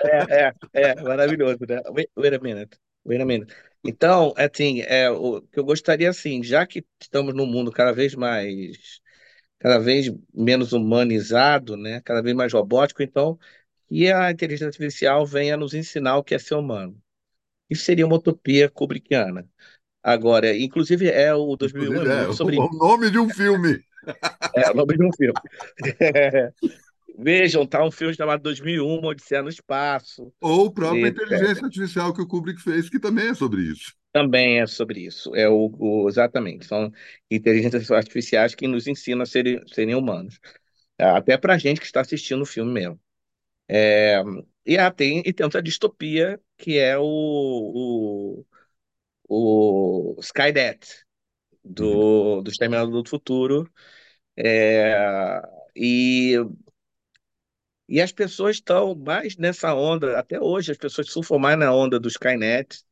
[0.00, 1.80] É, é, é, maravilhoso, né?
[1.90, 2.78] Wait, wait a minute.
[3.04, 3.54] Wait a minute.
[3.82, 8.14] Então, assim, é, o que eu gostaria, assim, já que estamos num mundo cada vez
[8.14, 9.00] mais,
[9.58, 12.00] cada vez menos humanizado, né?
[12.04, 13.38] Cada vez mais robótico, então,
[13.88, 16.96] que a inteligência artificial venha nos ensinar o que é ser humano.
[17.68, 19.48] Isso seria uma utopia kubrickiana.
[20.02, 23.80] Agora, inclusive é o 2001 é, é sobre o nome de um filme.
[24.54, 25.32] É o nome de um filme.
[27.18, 30.30] Vejam, tá um filme chamado 2001, Odisseia no Espaço.
[30.42, 33.94] Ou própria inteligência artificial que o Kubrick fez, que também é sobre isso.
[34.14, 35.34] Também é sobre isso.
[35.34, 36.66] É o, o exatamente.
[36.66, 36.92] São
[37.30, 40.38] inteligências artificiais que nos ensinam a serem, serem humanos.
[40.98, 43.00] Até para a gente que está assistindo o filme mesmo.
[43.68, 44.22] É,
[44.66, 48.44] e, ah, tem, e temos a distopia, que é o,
[49.28, 51.04] o, o Skynet,
[51.64, 52.42] do, uhum.
[52.42, 53.70] do Exterminador do Futuro.
[54.36, 55.40] É,
[55.76, 56.36] e,
[57.88, 62.00] e as pessoas estão mais nessa onda, até hoje, as pessoas surfam mais na onda
[62.00, 62.82] do Skynet,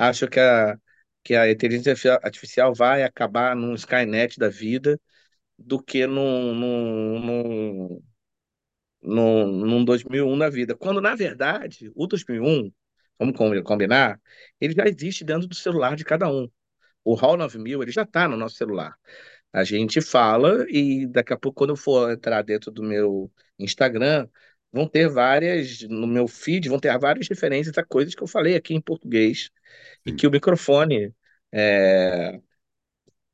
[0.00, 0.78] acham que a,
[1.22, 4.98] que a inteligência artificial vai acabar num Skynet da vida
[5.58, 8.02] do que num, num
[9.02, 10.76] num, num 2001 na vida.
[10.76, 12.72] Quando, na verdade, o 2001,
[13.18, 14.20] vamos combinar,
[14.60, 16.48] ele já existe dentro do celular de cada um.
[17.04, 18.94] O HAL 9000, ele já está no nosso celular.
[19.52, 24.28] A gente fala e daqui a pouco, quando eu for entrar dentro do meu Instagram,
[24.72, 28.54] vão ter várias, no meu feed, vão ter várias referências a coisas que eu falei
[28.56, 29.50] aqui em português
[30.06, 30.12] Sim.
[30.12, 31.14] e que o microfone
[31.52, 32.40] é,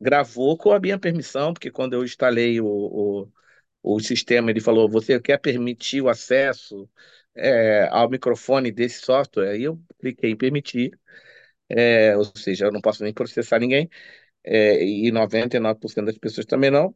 [0.00, 3.32] gravou com a minha permissão, porque quando eu instalei o, o
[3.82, 6.88] o sistema ele falou: você quer permitir o acesso
[7.34, 9.50] é, ao microfone desse software?
[9.52, 10.92] Aí eu cliquei em permitir,
[11.68, 13.90] é, ou seja, eu não posso nem processar ninguém,
[14.44, 16.94] é, e 99% das pessoas também não.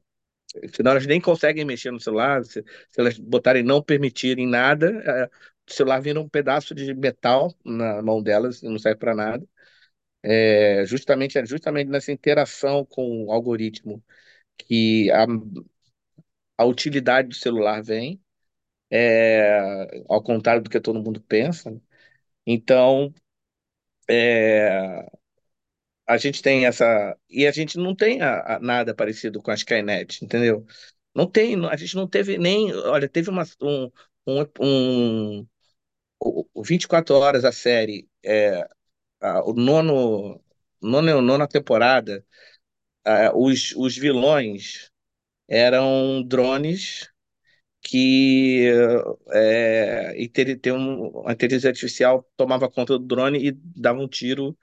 [0.74, 5.30] Senão elas nem conseguem mexer no celular, se, se elas botarem não permitirem nada, é,
[5.72, 9.46] o celular vira um pedaço de metal na mão delas e não serve para nada.
[10.22, 14.02] É, justamente, é justamente nessa interação com o algoritmo
[14.58, 15.26] que a,
[16.58, 18.20] a utilidade do celular vem,
[18.90, 19.60] é,
[20.08, 21.80] ao contrário do que todo mundo pensa.
[22.46, 23.14] Então,
[24.10, 25.06] é,
[26.06, 27.16] a gente tem essa.
[27.28, 30.66] E a gente não tem a, a, nada parecido com a Skynet, entendeu?
[31.14, 32.72] Não tem, a gente não teve nem.
[32.74, 33.90] Olha, teve uma, um,
[34.26, 35.48] um, um,
[36.22, 38.66] um 24 horas a série, é,
[39.20, 40.42] a, o nono
[40.82, 42.24] nona, nona temporada,
[43.04, 44.90] ah, os, os vilões
[45.48, 47.10] eram drones
[47.82, 48.70] que
[49.32, 50.14] é,
[50.72, 54.56] um, a inteligência artificial tomava conta do drone e dava um tiro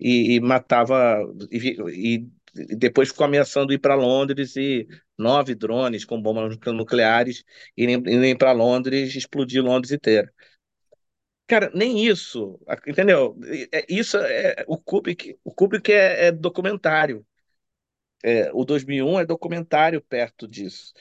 [0.00, 1.18] e, e matava
[1.50, 4.86] e, e, depois ficou ameaçando ir para Londres e
[5.18, 7.44] nove drones com bombas nucleares
[7.76, 10.32] irem, irem para Londres explodir Londres inteira.
[11.46, 13.38] Cara, nem isso, entendeu?
[13.72, 17.26] É, isso é o Kubrick, o Kubrick é, é documentário.
[18.24, 20.92] É, o 2001 é documentário perto disso.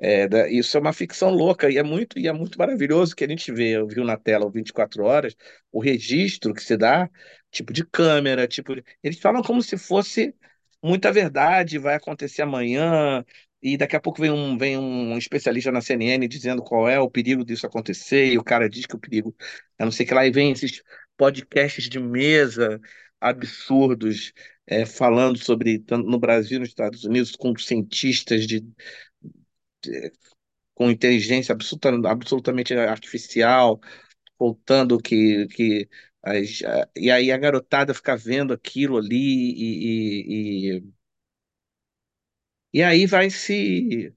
[0.00, 3.24] É, da, isso é uma ficção louca e é muito e é muito maravilhoso que
[3.24, 5.34] a gente vê, viu na tela o 24 horas,
[5.72, 7.10] o registro que se dá,
[7.50, 10.34] tipo de câmera, tipo, eles falam como se fosse
[10.82, 13.24] muita verdade, vai acontecer amanhã,
[13.62, 17.10] e daqui a pouco vem um, vem um especialista na CNN dizendo qual é o
[17.10, 19.34] perigo disso acontecer, e o cara diz que o perigo,
[19.78, 20.82] eu não sei o que lá, e vem esses
[21.16, 22.80] podcasts de mesa
[23.20, 24.32] absurdos
[24.66, 28.60] é, falando sobre, tanto no Brasil nos Estados Unidos, com cientistas de,
[29.82, 30.12] de
[30.74, 33.80] com inteligência absoluta, absolutamente artificial,
[34.38, 35.88] contando que, que
[36.22, 36.60] as,
[36.96, 40.84] e aí a garotada fica vendo aquilo ali e, e, e,
[42.72, 44.14] e aí vai se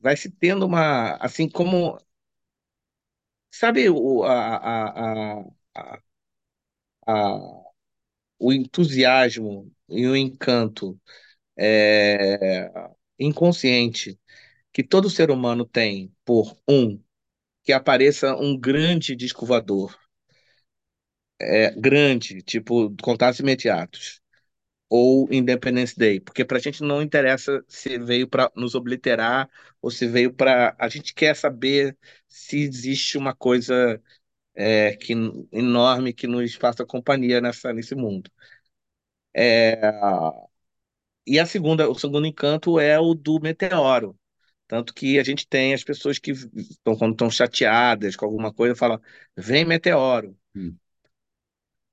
[0.00, 1.98] vai se tendo uma assim como
[3.50, 5.40] sabe o, a, a,
[5.74, 5.98] a,
[7.06, 7.38] a,
[8.38, 11.00] o entusiasmo e o encanto
[11.58, 12.70] é,
[13.18, 14.18] inconsciente
[14.72, 17.02] que todo ser humano tem por um
[17.64, 19.96] que apareça um grande disco voador
[21.40, 24.20] é, grande, tipo contatos imediatos,
[24.88, 29.48] ou Independence Day, porque para a gente não interessa se veio para nos obliterar
[29.82, 30.74] ou se veio para.
[30.78, 31.96] A gente quer saber
[32.28, 34.02] se existe uma coisa
[34.54, 35.14] é, que,
[35.52, 38.30] enorme que nos faça companhia nessa, nesse mundo.
[39.34, 39.80] É,
[41.26, 44.18] e a segunda, o segundo encanto é o do meteoro.
[44.66, 48.74] Tanto que a gente tem as pessoas que estão, quando estão chateadas com alguma coisa,
[48.76, 49.00] falam,
[49.36, 50.36] vem meteoro.
[50.54, 50.76] Hum.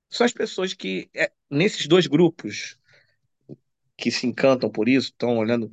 [0.10, 2.78] São as pessoas que, é, nesses dois grupos,
[3.98, 5.72] que se encantam por isso, estão olhando.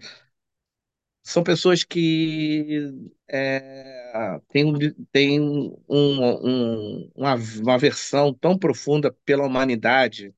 [1.24, 2.90] São pessoas que
[3.28, 4.74] é, têm,
[5.12, 10.34] têm um, um, uma, uma versão tão profunda pela humanidade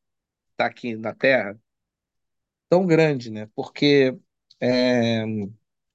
[0.52, 1.58] está aqui na Terra,
[2.68, 3.48] tão grande, né?
[3.54, 4.18] Porque
[4.60, 5.24] é,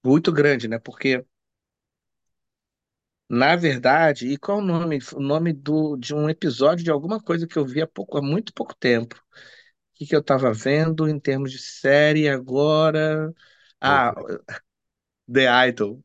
[0.04, 0.80] muito grande, né?
[0.80, 1.26] Porque
[3.30, 5.00] na verdade, e qual o nome?
[5.14, 8.22] O nome do, de um episódio de alguma coisa que eu vi há pouco, há
[8.22, 9.22] muito pouco tempo.
[10.00, 13.34] O que, que eu estava vendo em termos de série agora?
[13.82, 14.14] Ah,
[15.28, 16.04] The Idol.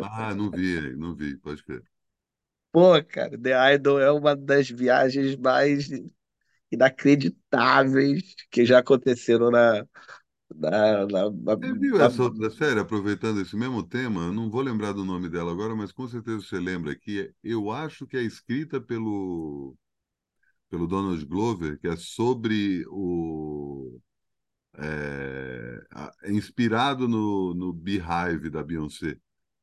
[0.00, 1.82] Ah, não vi, não vi, pode ver.
[2.70, 5.88] Pô, cara, The Idol é uma das viagens mais
[6.72, 9.86] inacreditáveis que já aconteceram na,
[10.54, 12.04] na, na, na, Você viu na...
[12.04, 14.32] essa outra série, aproveitando esse mesmo tema?
[14.32, 18.06] Não vou lembrar do nome dela agora, mas com certeza você lembra que eu acho
[18.06, 19.76] que é escrita pelo,
[20.72, 24.00] pelo Donald Glover, que é sobre o.
[24.78, 25.78] É,
[26.22, 29.18] é inspirado no, no Beehive da Beyoncé,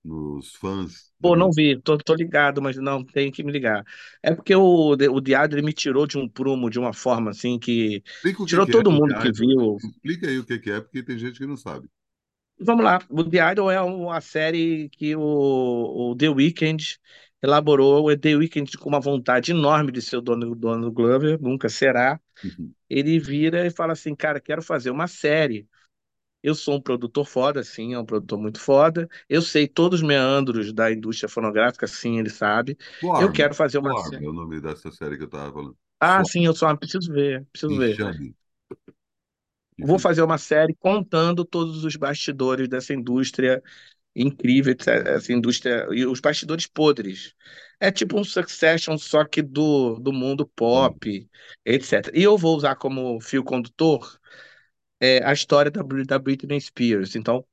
[0.06, 1.12] nos fãs.
[1.20, 3.84] Pô, não vi, tô, tô ligado, mas não, tem que me ligar.
[4.22, 8.04] É porque o, o Diadre me tirou de um prumo de uma forma assim que
[8.06, 9.78] Explica o que tirou que é todo o mundo que viu.
[9.78, 11.90] Explica aí o que que é, porque tem gente que não sabe.
[12.62, 17.00] Vamos lá, o The Idol é uma série que o, o The Weeknd
[17.42, 18.06] elaborou.
[18.10, 21.70] O The Weeknd, com uma vontade enorme de ser o dono, dono do Glover, nunca
[21.70, 22.20] será.
[22.44, 22.76] Uhum.
[22.90, 25.68] Ele vira e fala assim: Cara, quero fazer uma série.
[26.44, 29.10] Eu sou um produtor foda, sim, é um produtor muito foda.
[29.30, 32.78] Eu sei todos os meandros da indústria fonográfica, sim, ele sabe.
[33.18, 34.26] Eu quero fazer uma série.
[34.26, 35.78] é o nome dessa série que eu estava falando.
[36.00, 37.98] Ah, sim, eu só preciso ver, preciso ver.
[39.82, 40.00] Vou Enfim.
[40.00, 43.64] fazer uma série contando todos os bastidores dessa indústria
[44.16, 44.76] incrível,
[45.08, 47.34] essa indústria e os bastidores podres.
[47.80, 51.30] É tipo um Succession, só que do, do mundo pop,
[51.66, 52.18] etc.
[52.18, 54.20] E eu vou usar como fio condutor
[55.00, 57.16] é, a história da, da Britney Spears.
[57.16, 57.46] Então,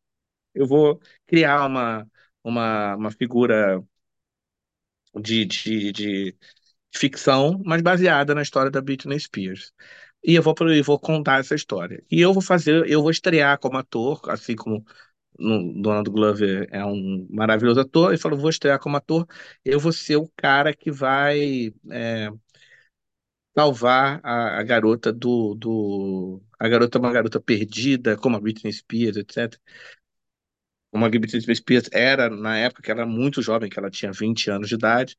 [0.55, 2.09] eu vou criar uma,
[2.45, 3.83] uma, uma figura
[5.15, 6.37] de, de, de
[6.95, 9.73] ficção, mas baseada na história da Britney Spears.
[10.25, 12.05] E eu vou, eu vou contar essa história.
[12.11, 14.85] E eu vou fazer, eu vou estrear como ator, assim como
[15.39, 19.27] Donald Glover é um maravilhoso ator, e falou, vou estrear como ator,
[19.65, 22.31] eu vou ser o cara que vai é,
[23.57, 26.43] salvar a, a garota do, do...
[26.59, 29.61] A garota é uma garota perdida, como a Britney Spears, etc.
[30.91, 34.13] Como a Britney Spears era na época que ela era muito jovem, que ela tinha
[34.13, 35.17] 20 anos de idade,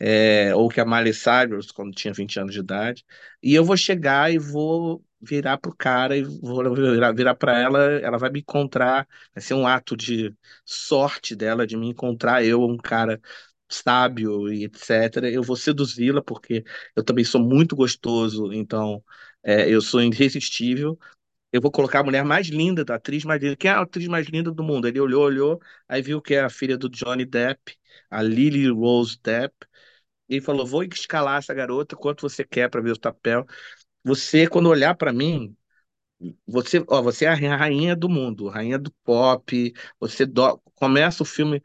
[0.00, 3.04] é, ou que a Miley Cyrus, quando tinha 20 anos de idade.
[3.42, 7.78] E eu vou chegar e vou virar pro cara e vou virar, virar para ela,
[8.00, 12.62] ela vai me encontrar, vai ser um ato de sorte dela de me encontrar, eu,
[12.62, 13.20] um cara
[13.70, 15.28] sábio e etc.
[15.30, 16.64] Eu vou seduzi-la porque
[16.96, 19.02] eu também sou muito gostoso, então
[19.42, 20.98] é, eu sou irresistível.
[21.52, 23.56] Eu vou colocar a mulher mais linda, da atriz mais linda.
[23.56, 24.86] Quem é a atriz mais linda do mundo?
[24.88, 27.76] Ele olhou, olhou, aí viu que é a filha do Johnny Depp,
[28.10, 29.54] a Lily Rose Depp,
[30.28, 33.46] e falou: Vou escalar essa garota, quanto você quer para ver o papel.
[34.04, 35.56] Você, quando olhar para mim,
[36.46, 39.72] você, ó, você é a rainha do mundo, rainha do pop.
[40.00, 40.58] Você do...
[40.76, 41.62] começa o filme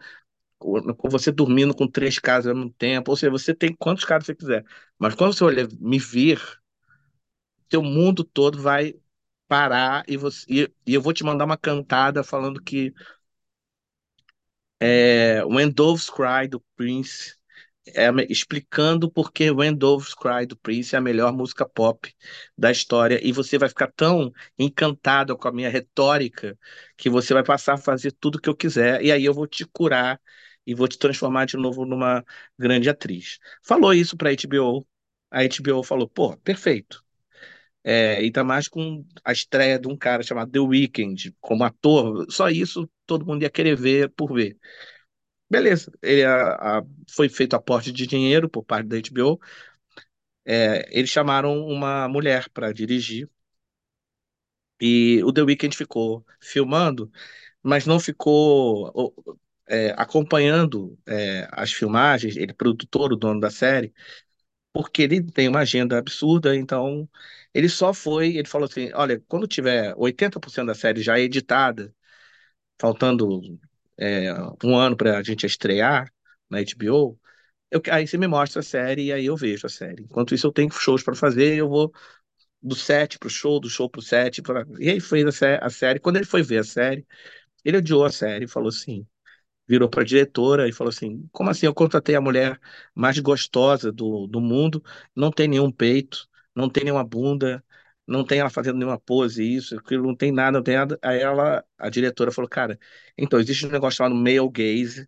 [0.60, 3.12] com você dormindo com três caras ao mesmo tempo.
[3.12, 4.66] Ou seja, você tem quantos caras você quiser.
[5.00, 6.40] Mas quando você olhar, me vir,
[7.70, 8.94] seu mundo todo vai
[9.48, 12.94] parar e, você, e, e eu vou te mandar uma cantada falando que
[14.80, 17.36] é, When Doves Cry do Prince
[17.88, 22.14] é, explicando porque When Doves Cry do Prince é a melhor música pop
[22.58, 26.58] da história e você vai ficar tão encantado com a minha retórica
[26.98, 29.48] que você vai passar a fazer tudo o que eu quiser e aí eu vou
[29.48, 30.20] te curar
[30.66, 32.24] e vou te transformar de novo numa
[32.58, 33.40] grande atriz.
[33.64, 34.88] Falou isso para a HBO,
[35.32, 37.04] a HBO falou, pô, perfeito.
[37.84, 42.26] É, e tá mais com a estreia de um cara chamado The Weeknd como ator,
[42.32, 44.58] só isso todo mundo ia querer ver por ver.
[45.50, 49.39] Beleza, ele, a, a, foi feito aporte de dinheiro por parte da HBO.
[50.46, 53.30] É, eles chamaram uma mulher para dirigir
[54.82, 57.12] e o The Weeknd ficou filmando,
[57.64, 59.14] mas não ficou
[59.68, 62.38] é, acompanhando é, as filmagens.
[62.38, 63.93] Ele, produtor, o dono da série,
[64.74, 67.10] porque ele tem uma agenda absurda, então
[67.54, 71.93] ele só foi, ele falou assim, olha, quando tiver 80% da série já editada,
[72.80, 73.60] faltando
[73.98, 74.34] é,
[74.64, 76.12] um ano para a gente estrear
[76.50, 77.20] na HBO,
[77.72, 80.04] eu, aí você me mostra a série e aí eu vejo a série.
[80.04, 81.91] Enquanto isso, eu tenho shows para fazer, eu vou
[82.62, 84.66] do set pro show, do show pro set, pra...
[84.80, 86.00] e aí fez a, sé a série.
[86.00, 87.06] Quando ele foi ver a série,
[87.66, 89.08] ele odiou a série e falou assim,
[89.68, 91.68] virou para a diretora e falou assim: Como assim?
[91.68, 92.60] Eu contratei a mulher
[92.96, 94.84] mais gostosa do, do mundo,
[95.16, 97.64] não tem nenhum peito, não tem nenhuma bunda,
[98.08, 100.99] não tem ela fazendo nenhuma pose, isso, aquilo, não tem nada, não tem nada.
[101.01, 102.80] Aí ela, a diretora falou: Cara,
[103.18, 105.08] então existe um negócio chamado male gaze.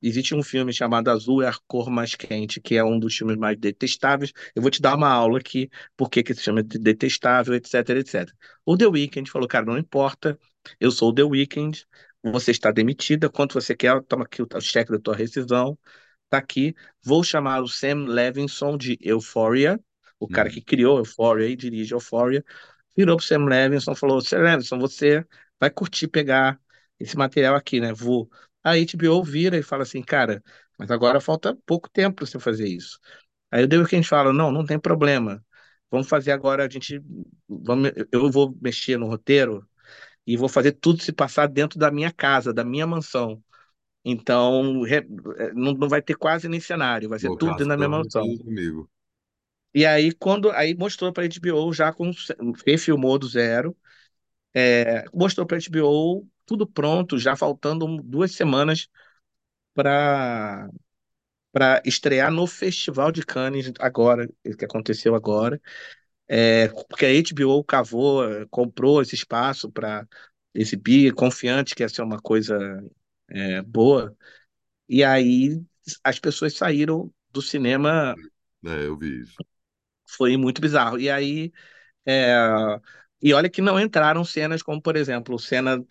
[0.00, 3.36] Existe um filme chamado Azul é a cor mais quente, que é um dos filmes
[3.36, 4.32] mais detestáveis.
[4.54, 8.32] Eu vou te dar uma aula aqui, por que se chama de detestável, etc, etc.
[8.64, 10.38] O The Weeknd falou, cara, não importa,
[10.78, 11.84] eu sou o The Weeknd,
[12.22, 15.76] você está demitida, quanto você quer, toma aqui o cheque da tua rescisão,
[16.28, 16.74] tá aqui.
[17.02, 19.80] Vou chamar o Sam Levinson de Euphoria,
[20.18, 22.44] o cara que criou Euphoria e dirige Euphoria,
[22.96, 25.24] virou pro Sam Levinson e falou, Sam Levinson, você
[25.60, 26.60] vai curtir pegar
[26.98, 27.92] esse material aqui, né?
[27.92, 28.28] Vou.
[28.62, 30.42] A HBO vira e fala assim, cara,
[30.78, 32.98] mas agora falta pouco tempo para você fazer isso.
[33.50, 35.44] Aí o que a gente fala, não, não tem problema.
[35.90, 37.00] Vamos fazer agora, a gente,
[37.48, 39.66] vamos, eu vou mexer no roteiro
[40.26, 43.42] e vou fazer tudo se passar dentro da minha casa, da minha mansão.
[44.04, 44.96] Então, re,
[45.38, 48.22] é, não, não vai ter quase nem cenário, vai ser tudo dentro da minha mansão.
[48.38, 48.90] Comigo.
[49.74, 52.10] E aí, quando aí mostrou para a HBO já com
[52.66, 53.76] refilmou do zero,
[54.54, 58.88] é, mostrou para a HBO tudo pronto, já faltando duas semanas
[59.74, 60.68] para
[61.52, 65.60] para estrear no Festival de Cannes agora, que aconteceu agora
[66.28, 70.06] é, porque a HBO cavou, comprou esse espaço para
[70.54, 72.58] exibir, confiante que ia ser uma coisa
[73.28, 74.16] é, boa.
[74.88, 75.62] E aí
[76.04, 78.14] as pessoas saíram do cinema.
[78.64, 79.42] É, eu vi isso.
[80.08, 80.98] Foi muito bizarro.
[80.98, 81.52] E aí.
[82.06, 82.34] É,
[83.22, 85.84] e olha que não entraram cenas como, por exemplo, cena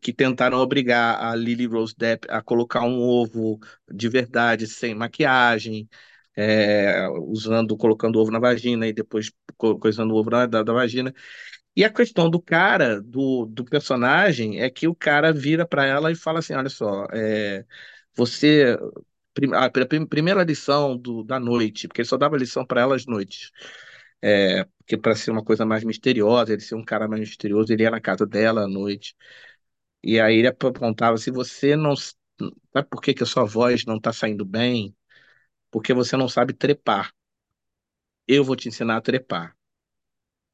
[0.00, 3.58] que tentaram obrigar a Lily Rose Depp a colocar um ovo
[3.92, 5.88] de verdade sem maquiagem
[6.36, 9.32] é, usando, colocando ovo na vagina e depois
[9.80, 11.14] coisando o ovo na, da, da vagina.
[11.76, 16.10] E a questão do cara, do, do personagem, é que o cara vira para ela
[16.12, 17.64] e fala assim: olha só, é,
[18.14, 18.76] você.
[19.54, 19.70] A
[20.08, 23.50] primeira lição do, da noite, porque ele só dava lição para ela às noites.
[24.22, 27.82] É, porque para ser uma coisa mais misteriosa, ele ser um cara mais misterioso, ele
[27.84, 29.14] ia na casa dela à noite.
[30.02, 31.96] E aí ele apontava: se você não.
[31.96, 34.94] Sabe por que, que a sua voz não está saindo bem?
[35.70, 37.12] porque você não sabe trepar.
[38.26, 39.54] Eu vou te ensinar a trepar.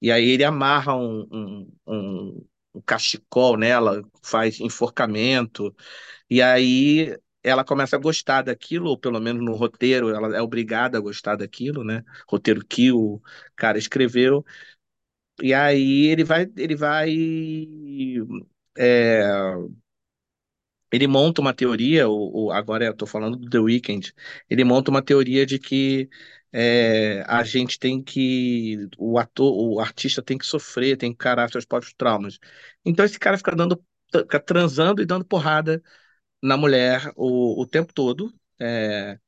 [0.01, 5.75] E aí ele amarra um, um, um, um cachecol nela, faz enforcamento,
[6.31, 7.17] e aí
[7.49, 11.37] ela começa a gostar daquilo, ou pelo menos no roteiro, ela é obrigada a gostar
[11.37, 12.05] daquilo, né?
[12.29, 13.21] Roteiro que o
[13.57, 14.45] cara escreveu.
[15.43, 17.11] E aí ele vai, ele vai
[18.77, 19.23] é,
[20.93, 24.13] ele monta uma teoria, o, o- agora eu estou falando do The Weeknd,
[24.49, 26.09] ele monta uma teoria de que
[26.53, 31.51] é, a gente tem que, o ator, o artista tem que sofrer, tem que encarar
[31.51, 32.39] seus próprios traumas.
[32.85, 33.83] Então esse cara fica dando,
[34.13, 35.83] fica transando e dando porrada
[36.47, 38.33] na mulher o, o tempo todo.
[38.61, 39.19] É,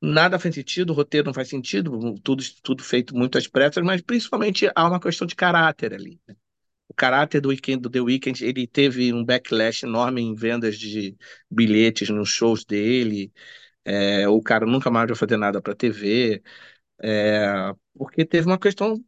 [0.00, 4.02] nada faz sentido, o roteiro não faz sentido, tudo, tudo feito muito às pressas, mas
[4.02, 6.20] principalmente há uma questão de caráter ali.
[6.88, 11.16] O caráter do Weekend, do The Weeknd, ele teve um backlash enorme em vendas de
[11.50, 13.32] bilhetes nos shows dele.
[13.84, 16.42] É, o cara nunca mais vai fazer nada para TV,
[17.02, 19.02] é, porque teve uma questão,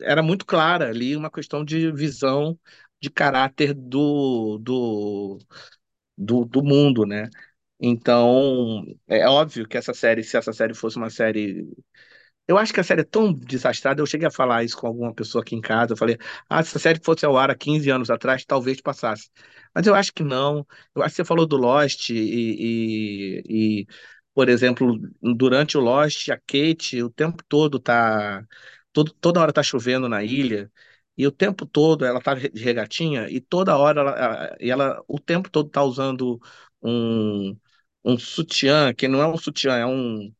[0.00, 2.58] era muito clara ali, uma questão de visão
[3.00, 5.38] de caráter do, do,
[6.18, 7.28] do, do mundo, né?
[7.80, 11.66] Então, é óbvio que essa série, se essa série fosse uma série
[12.46, 14.00] eu acho que a série é tão desastrada.
[14.00, 15.92] Eu cheguei a falar isso com alguma pessoa aqui em casa.
[15.92, 16.16] Eu falei,
[16.48, 19.30] ah, se a série fosse ao ar há 15 anos atrás, talvez passasse.
[19.74, 20.66] Mas eu acho que não.
[20.94, 23.86] Eu acho que você falou do Lost e, e, e,
[24.34, 28.44] por exemplo, durante o Lost, a Kate o tempo todo tá.
[28.92, 30.70] Todo, toda hora tá chovendo na ilha.
[31.18, 35.20] E o tempo todo ela tá de regatinha e toda hora ela, e ela o
[35.20, 36.40] tempo todo tá usando
[36.82, 37.58] um,
[38.04, 40.32] um sutiã, que não é um sutiã, é um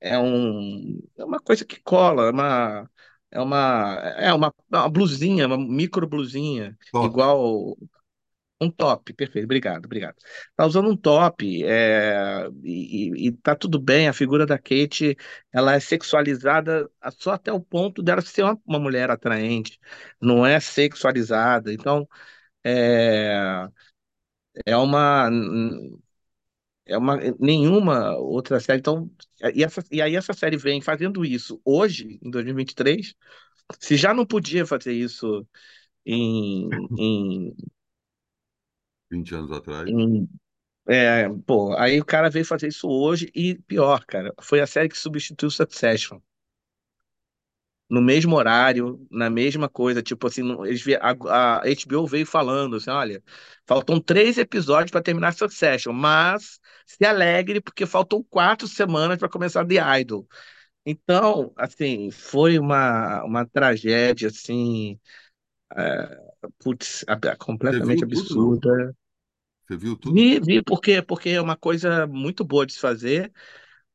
[0.00, 2.90] é um, é uma coisa que cola, é uma,
[3.30, 7.10] é uma, é uma, uma blusinha, uma micro blusinha, Top.
[7.10, 7.76] igual
[8.60, 10.16] um top, perfeito, obrigado, obrigado.
[10.56, 15.16] Tá usando um top, é, e, e tá tudo bem, a figura da Kate,
[15.52, 19.78] ela é sexualizada só até o ponto dela ser uma, uma mulher atraente,
[20.20, 22.08] não é sexualizada, então
[22.64, 23.68] é,
[24.64, 25.28] é uma
[26.84, 28.78] é uma, nenhuma outra série.
[28.78, 29.10] Então,
[29.54, 33.14] e, essa, e aí essa série vem fazendo isso hoje, em 2023.
[33.80, 35.46] Se já não podia fazer isso
[36.06, 37.56] em, em,
[39.10, 39.92] 20 anos atrás.
[39.92, 40.28] em
[40.88, 44.88] é, pô, aí o cara veio fazer isso hoje e pior, cara, foi a série
[44.88, 46.20] que substituiu Succession.
[47.88, 52.74] No mesmo horário, na mesma coisa, tipo assim, eles, vie- a, a HBO veio falando
[52.76, 53.22] assim, olha,
[53.64, 59.64] faltam três episódios para terminar Succession, mas se alegre porque faltam quatro semanas para começar
[59.64, 60.26] The Idol.
[60.86, 64.98] Então, assim, foi uma, uma tragédia, assim,
[65.76, 66.25] é,
[66.58, 68.94] putz, ab- Você completamente viu tudo, absurda.
[69.66, 70.24] Você viu tudo?
[70.24, 73.32] Vi, vi porque, porque é uma coisa muito boa de se fazer.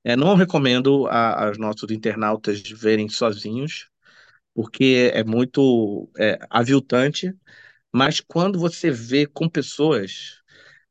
[0.04, 3.89] É, não recomendo a, aos nossos internautas verem sozinhos,
[4.56, 7.34] porque é muito é, aviltante,
[7.93, 10.41] mas quando você vê com pessoas,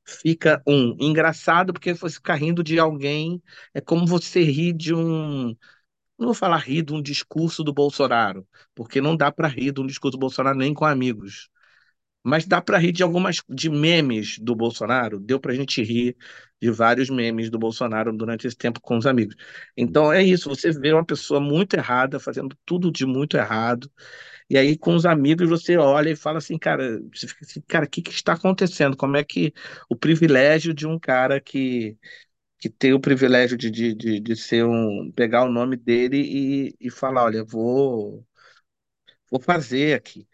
[0.05, 3.43] fica, um, engraçado, porque você fica rindo de alguém,
[3.75, 5.57] é como você ri de um
[6.21, 8.47] Não vou falar rir de um discurso do Bolsonaro,
[8.77, 11.49] porque não dá para rir de um discurso do Bolsonaro nem com amigos.
[12.25, 15.21] Mas dá para rir de algumas de memes do Bolsonaro.
[15.21, 16.17] Deu para a gente rir
[16.61, 19.37] de vários memes do Bolsonaro durante esse tempo com os amigos.
[19.77, 20.49] Então é isso.
[20.51, 23.91] Você vê uma pessoa muito errada fazendo tudo de muito errado.
[24.49, 27.87] E aí com os amigos você olha e fala assim, cara, você fica assim, cara,
[27.87, 28.97] o que que está acontecendo?
[28.97, 29.53] Como é que
[29.89, 31.97] o privilégio de um cara que
[32.61, 36.19] que tem o privilégio de, de, de, de ser um, pegar o nome dele
[36.71, 38.27] e, e falar, olha, vou,
[39.31, 40.27] vou fazer aqui.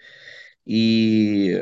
[0.66, 1.52] E,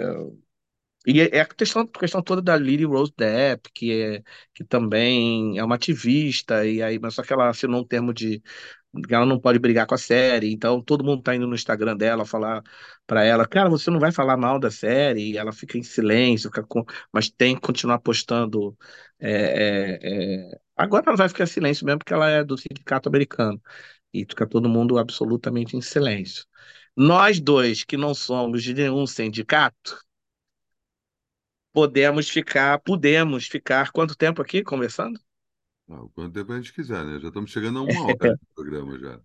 [1.07, 4.23] e é a questão, questão toda da Lily Rose Depp, que, é,
[4.55, 8.43] que também é uma ativista, e aí, mas só que ela assinou um termo de
[9.11, 12.25] ela não pode brigar com a série, então todo mundo tá indo no Instagram dela
[12.25, 12.63] falar
[13.07, 16.51] pra ela, cara, você não vai falar mal da série, e ela fica em silêncio,
[16.51, 16.85] fica com...
[17.13, 18.77] mas tem que continuar postando.
[19.19, 19.31] é,
[20.03, 23.61] é, é, Agora ela vai ficar em silêncio mesmo, porque ela é do sindicato americano,
[24.13, 26.45] e fica todo mundo absolutamente em silêncio.
[26.97, 29.99] Nós dois, que não somos de nenhum sindicato,
[31.73, 35.21] podemos ficar, podemos ficar quanto tempo aqui conversando?
[35.89, 37.19] Ah, o quanto tempo a gente quiser, né?
[37.21, 39.21] Já estamos chegando a uma hora de programa já.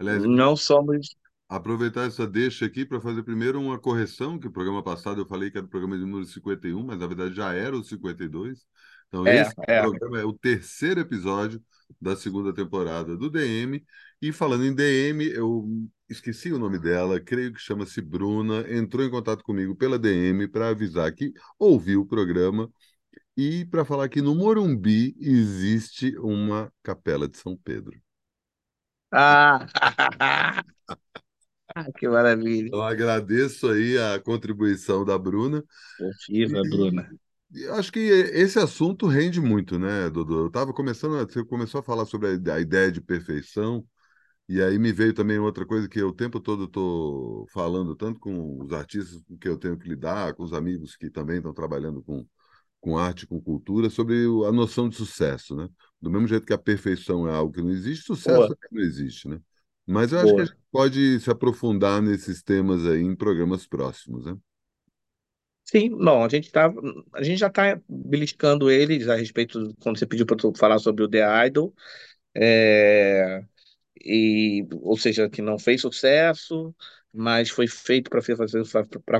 [0.00, 1.16] Aliás, Não somos.
[1.48, 5.50] aproveitar essa deixa aqui para fazer primeiro uma correção, que o programa passado eu falei
[5.50, 8.66] que era o programa de número 51, mas na verdade já era o 52.
[9.08, 9.80] Então, É, esse é.
[9.80, 11.62] programa é o terceiro episódio
[12.00, 13.82] da segunda temporada do DM.
[14.20, 15.66] E falando em DM, eu
[16.08, 20.68] esqueci o nome dela, creio que chama-se Bruna, entrou em contato comigo pela DM para
[20.68, 22.70] avisar que ouviu o programa
[23.38, 27.98] e para falar que no Morumbi existe uma capela de São Pedro.
[29.12, 29.66] Ah,
[31.98, 32.72] que maravilha.
[32.72, 35.64] Então, agradeço aí a contribuição da Bruna.
[36.28, 37.14] Viva, E, Bruna.
[37.72, 40.34] acho que esse assunto rende muito, né, Dudu?
[40.40, 43.86] Eu estava começando, você começou a falar sobre a, ide- a ideia de perfeição,
[44.48, 48.20] e aí me veio também outra coisa que eu o tempo todo estou falando, tanto
[48.20, 51.54] com os artistas com que eu tenho que lidar, com os amigos que também estão
[51.54, 52.26] trabalhando com
[52.80, 54.14] com arte, com cultura, sobre
[54.46, 55.68] a noção de sucesso, né?
[56.00, 58.80] Do mesmo jeito que a perfeição é algo que não existe, sucesso Boa, também não
[58.82, 59.40] existe, né?
[59.86, 60.44] Mas eu acho que a boa.
[60.44, 64.36] gente pode se aprofundar nesses temas aí em programas próximos, né?
[65.64, 66.72] Sim, não, a gente tá,
[67.12, 71.04] a gente já está beliscando eles a respeito, quando você pediu para eu falar sobre
[71.04, 71.74] o The Idol,
[72.34, 73.44] é,
[74.04, 76.74] e, ou seja, que não fez sucesso,
[77.12, 78.64] mas foi feito para fazer,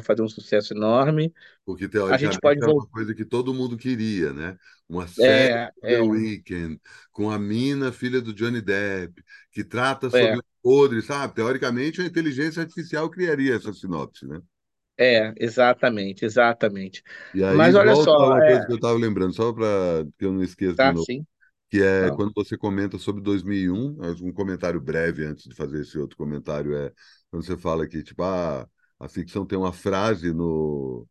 [0.04, 1.32] fazer um sucesso enorme.
[1.64, 4.56] Porque, A gente teoricamente, pode era uma coisa que todo mundo queria, né?
[4.88, 6.80] Uma série É, do é, Weeknd,
[7.12, 9.22] com a mina, filha do Johnny Depp,
[9.52, 11.34] que trata sobre é, o podre, sabe?
[11.34, 14.40] Teoricamente, a inteligência artificial criaria essa sinopse, né?
[14.96, 17.02] é, exatamente, exatamente.
[17.32, 19.66] E aí Mas olha só, uma coisa é, que eu estava lembrando, só para
[20.18, 21.26] que eu não esqueça de tá novo, sim.
[21.70, 25.98] que é Ah, quando você comenta sobre 2001, um comentário breve antes de fazer esse
[25.98, 26.92] outro comentário é
[27.30, 28.68] quando você fala que, tipo, ah,
[28.98, 31.06] a ficção tem uma frase no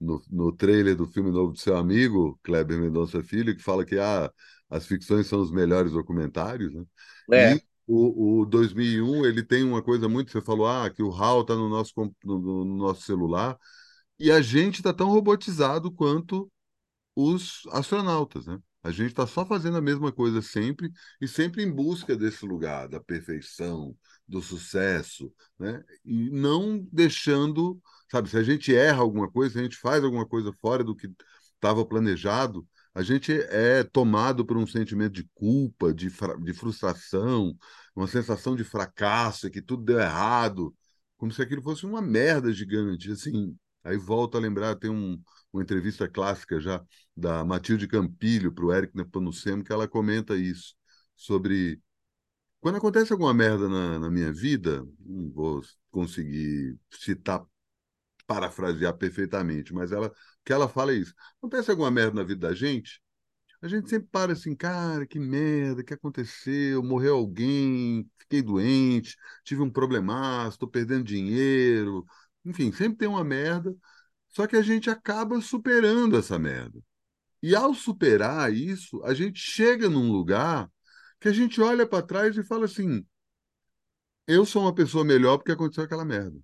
[0.00, 3.98] no, no trailer do filme novo do seu amigo, Kleber Mendonça Filho, que fala que
[3.98, 4.32] ah,
[4.70, 6.84] as ficções são os melhores documentários, né?
[7.32, 11.10] é, E o, o 2001, ele tem uma coisa muito, você falou, ah, que o
[11.12, 11.92] HAL está no nosso,
[12.24, 13.58] no, no nosso celular,
[14.18, 16.50] e a gente está tão robotizado quanto
[17.16, 18.58] os astronautas, né?
[18.82, 22.88] A gente está só fazendo a mesma coisa sempre e sempre em busca desse lugar
[22.88, 23.94] da perfeição,
[24.26, 25.82] do sucesso, né?
[26.04, 30.26] E não deixando, sabe, se a gente erra alguma coisa, se a gente faz alguma
[30.26, 31.10] coisa fora do que
[31.54, 36.08] estava planejado, a gente é tomado por um sentimento de culpa, de,
[36.42, 37.56] de frustração,
[37.94, 40.74] uma sensação de fracasso, que tudo deu errado,
[41.16, 43.56] como se aquilo fosse uma merda gigante, assim.
[43.84, 45.20] Aí volto a lembrar, tem um,
[45.52, 46.84] uma entrevista clássica já
[47.16, 50.74] da Matilde Campilho para o Eric Nepomucemo, que ela comenta isso,
[51.16, 51.80] sobre
[52.60, 57.44] quando acontece alguma merda na, na minha vida, não vou conseguir citar,
[58.26, 60.12] parafrasear perfeitamente, mas ela,
[60.44, 61.14] que ela fala é isso.
[61.38, 63.02] Acontece alguma merda na vida da gente,
[63.60, 66.82] a gente sempre para assim, cara, que merda, que aconteceu?
[66.82, 72.04] Morreu alguém, fiquei doente, tive um problemaço, estou perdendo dinheiro.
[72.44, 73.74] Enfim, sempre tem uma merda,
[74.38, 76.80] só que a gente acaba superando essa merda.
[77.42, 80.70] E ao superar isso, a gente chega num lugar
[81.18, 83.04] que a gente olha para trás e fala assim:
[84.28, 86.38] eu sou uma pessoa melhor porque aconteceu aquela merda.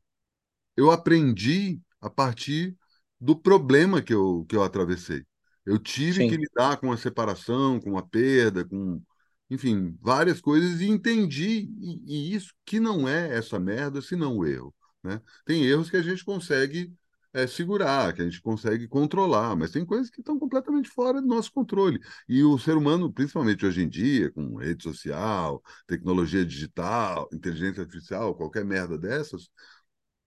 [0.76, 2.76] Eu aprendi a partir
[3.20, 5.24] do problema que eu, que eu atravessei.
[5.64, 6.40] Eu tive que sim.
[6.40, 9.00] lidar com a separação, com a perda, com,
[9.48, 14.44] enfim, várias coisas e entendi e, e isso que não é essa merda, senão o
[14.44, 15.22] erro, né?
[15.46, 16.92] Tem erros que a gente consegue
[17.34, 21.26] é, segurar, que a gente consegue controlar, mas tem coisas que estão completamente fora do
[21.26, 22.00] nosso controle.
[22.28, 28.34] E o ser humano, principalmente hoje em dia, com rede social, tecnologia digital, inteligência artificial,
[28.36, 29.50] qualquer merda dessas,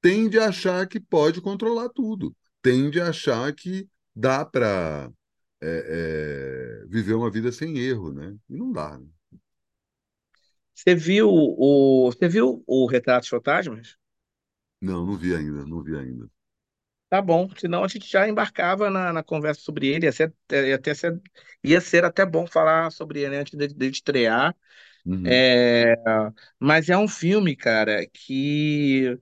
[0.02, 5.10] tende a achar que pode controlar tudo, tende a achar que dá para
[5.62, 8.36] é, é, viver uma vida sem erro, né?
[8.50, 8.98] E não dá.
[8.98, 9.08] Né?
[10.74, 13.96] Você viu o, você viu o Retratos Fantasmas?
[14.82, 16.30] Não, não vi ainda, não vi ainda.
[17.10, 20.76] Tá bom, senão a gente já embarcava na, na conversa sobre ele, ia ser, ia
[20.76, 21.22] até ser,
[21.64, 24.54] ia ser até bom falar sobre ele antes de, de estrear.
[25.06, 25.26] Uhum.
[25.26, 25.96] É,
[26.60, 29.18] mas é um filme, cara, que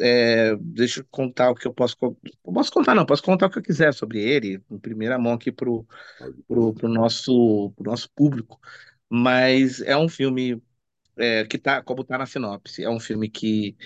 [0.00, 1.96] é, deixa eu contar o que eu posso.
[2.44, 5.52] Posso contar, não, posso contar o que eu quiser sobre ele, em primeira mão aqui
[5.52, 5.86] pro,
[6.48, 8.60] pro, pro nosso, pro nosso público.
[9.08, 10.62] Mas é um filme
[11.16, 13.76] é, que tá, como tá na sinopse, é um filme que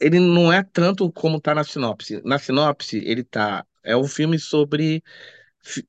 [0.00, 2.20] ele não é tanto como tá na sinopse.
[2.24, 3.66] Na sinopse, ele tá.
[3.82, 5.02] É um filme sobre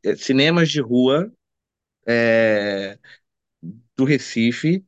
[0.04, 1.32] eh, cinemas de rua
[2.08, 3.00] é,
[3.96, 4.86] do Recife,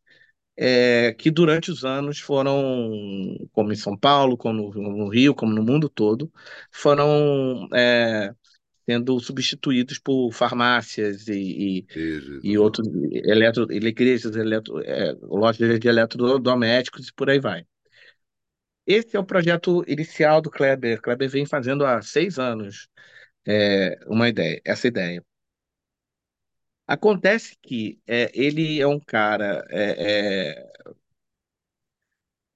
[0.57, 2.91] é, que durante os anos foram,
[3.53, 6.31] como em São Paulo, como no, Rio, como no mundo todo,
[6.71, 8.33] foram é,
[8.89, 11.87] sendo substituídos por farmácias e, e,
[12.43, 14.75] e outros eletro, igrejas, eletro,
[15.21, 17.65] lojas de eletrodomésticos e por aí vai.
[18.89, 21.01] Esse é o projeto inicial do Kleber.
[21.01, 22.89] Kleber vem fazendo há seis anos
[23.47, 25.23] é, uma ideia, essa ideia.
[26.87, 30.69] Acontece que é, ele é um cara, é,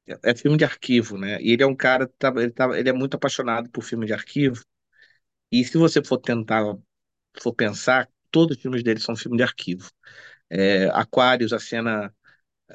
[0.08, 1.42] é, é filme de arquivo, né?
[1.42, 4.14] E ele é um cara, tá- ele, tá, ele é muito apaixonado por filme de
[4.14, 4.64] arquivo.
[5.52, 6.64] E se você for tentar,
[7.42, 9.92] for pensar, todos os filmes dele são filme de arquivo.
[10.50, 12.14] É, Aquários, a cena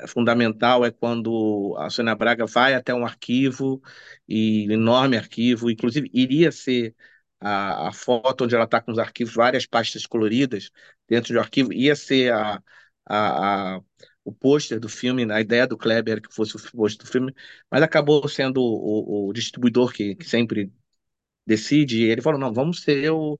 [0.09, 3.82] fundamental é quando a Sônia Braga vai até um arquivo,
[4.28, 6.94] e enorme arquivo, inclusive iria ser
[7.40, 10.70] a, a foto onde ela está com os arquivos, várias pastas coloridas
[11.09, 12.62] dentro do arquivo, ia ser a,
[13.06, 13.81] a, a-
[14.24, 17.35] o pôster do filme, a ideia do Kleber que fosse o pôster do filme,
[17.70, 20.70] mas acabou sendo o, o- o distribuidor que, que sempre
[21.47, 23.39] decide, ele falou, não, vamos ser o,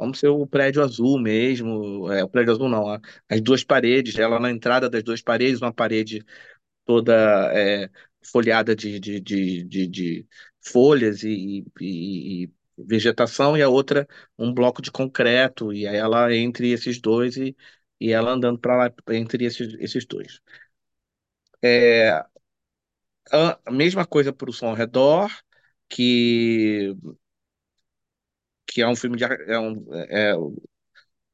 [0.00, 2.86] vamos ser o prédio azul mesmo, é, o prédio azul não,
[3.30, 6.24] as duas paredes, ela na entrada das duas paredes, uma parede
[6.84, 7.14] toda
[7.54, 7.90] é,
[8.24, 10.26] folhada de, de, de, de, de
[10.62, 14.06] folhas e, e- e vegetação, e a outra
[14.38, 17.56] um bloco de concreto, e aí ela entre esses dois e,
[18.00, 20.40] e ela andando para lá entre esses, esses dois.
[21.62, 22.24] É,
[23.32, 25.30] a mesma coisa para o som ao redor,
[25.88, 26.94] que,
[28.70, 29.24] que é um filme de.
[29.24, 30.34] É um, é,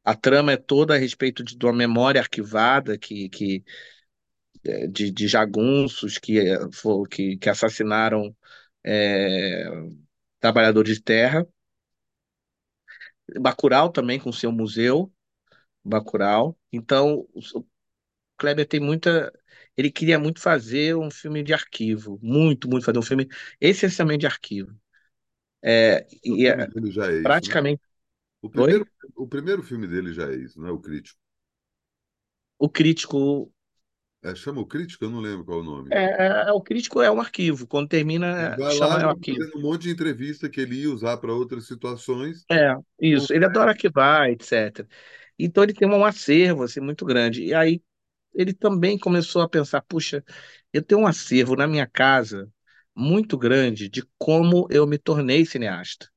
[0.04, 3.64] a trama é toda a respeito de, de uma memória arquivada que, que,
[4.64, 6.58] é, de, de jagunços que, é,
[7.10, 8.34] que, que assassinaram
[8.84, 9.64] é,
[10.40, 11.46] trabalhadores de terra.
[13.40, 15.12] Bacurau também com seu museu,
[15.84, 16.58] Bacurau.
[16.72, 17.66] Então, o
[18.38, 19.32] Kleber tem muita.
[19.76, 23.28] Ele queria muito fazer um filme de arquivo, muito, muito fazer um filme
[23.60, 24.74] essencialmente de arquivo.
[25.66, 27.59] É, O e é já é isso, né?
[27.59, 27.82] praticamente.
[28.43, 28.74] O Oi?
[28.74, 28.86] primeiro,
[29.16, 31.20] o primeiro filme dele já é isso, não é o Crítico.
[32.59, 33.51] O crítico.
[34.22, 35.05] É, chama o Crítico?
[35.05, 35.97] Eu não lembro qual é o nome.
[35.98, 37.66] É, é- é- o crítico é um arquivo.
[37.66, 39.47] Quando termina, vai lá chama é um arquivo.
[39.56, 42.47] um monte de entrevista que ele ia usar para outras situações.
[42.51, 43.32] É, isso.
[43.32, 44.88] Ele adora arquivar, etc.
[45.38, 47.43] Então ele tem um acervo assim, muito grande.
[47.44, 47.82] E aí
[48.34, 50.24] ele também começou a pensar: puxa,
[50.72, 52.52] eu tenho um acervo na minha casa
[52.97, 56.09] muito grande de como eu me tornei cineasta.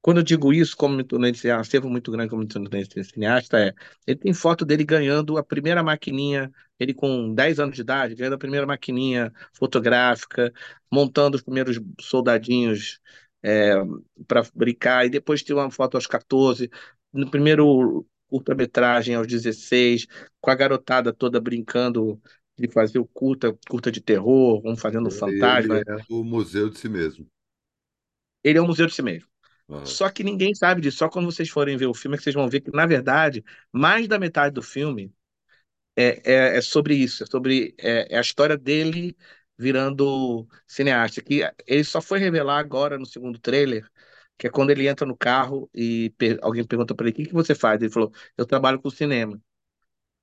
[0.00, 3.58] Quando eu digo isso, como me tornei cineasta, acervo muito grande como me tornei cineasta,
[3.58, 3.74] é,
[4.06, 8.34] ele tem foto dele ganhando a primeira maquininha, ele com 10 anos de idade, ganhando
[8.34, 10.52] a primeira maquininha fotográfica,
[10.90, 13.00] montando os primeiros soldadinhos
[14.26, 16.70] para brincar, e depois tem uma foto aos 14,
[17.12, 20.06] no primeiro curta-metragem aos 16,
[20.40, 22.20] com a garotada toda brincando
[22.58, 25.80] de fazer o curta, curta de terror, um fazendo ele fantasma.
[25.80, 27.26] é o museu de si mesmo.
[28.42, 29.28] Ele é um museu de si mesmo.
[29.68, 29.84] Aham.
[29.84, 30.98] Só que ninguém sabe disso.
[30.98, 33.44] Só quando vocês forem ver o filme é que vocês vão ver que, na verdade,
[33.72, 35.12] mais da metade do filme
[35.96, 36.22] é,
[36.54, 39.16] é, é sobre isso, é sobre é, é a história dele
[39.58, 41.22] virando cineasta.
[41.22, 43.88] Que ele só foi revelar agora no segundo trailer,
[44.38, 47.26] que é quando ele entra no carro e per- alguém pergunta para ele: o que
[47.28, 47.80] que você faz?
[47.82, 49.40] Ele falou: eu trabalho com cinema.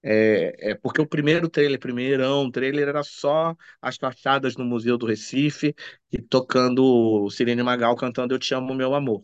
[0.05, 5.05] É, é porque o primeiro trailer, primeirão, trailer era só as fachadas no Museu do
[5.05, 5.73] Recife
[6.11, 9.23] e tocando Sirene Magal cantando Eu Te Amo, Meu Amor.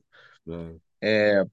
[1.01, 1.43] É.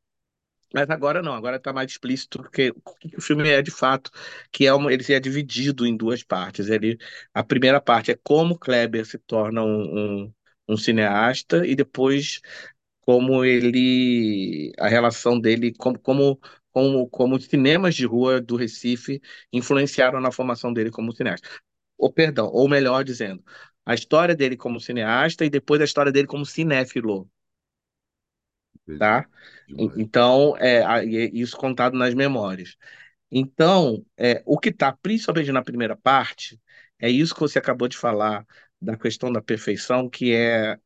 [0.74, 3.70] Mas agora não, agora está mais explícito porque o que que o filme é de
[3.70, 4.10] fato,
[4.52, 6.68] que é uma, ele é dividido em duas partes.
[6.68, 6.98] Ele,
[7.32, 10.34] a primeira parte é como Kleber se torna um, um,
[10.68, 12.40] um cineasta e depois
[13.02, 16.40] como ele, a relação dele, como, como,
[16.76, 21.48] como, como os cinemas de rua do Recife influenciaram na formação dele como cineasta.
[21.96, 23.42] Ou perdão, ou melhor dizendo,
[23.86, 27.30] a história dele como cineasta e depois a história dele como cinéfilo
[28.98, 29.26] tá?
[29.68, 29.96] Demais.
[29.98, 32.76] Então, é, é isso contado nas memórias.
[33.30, 36.60] Então, é, o que está principalmente na primeira parte
[36.98, 38.46] é isso que você acabou de falar
[38.80, 40.78] da questão da perfeição, que é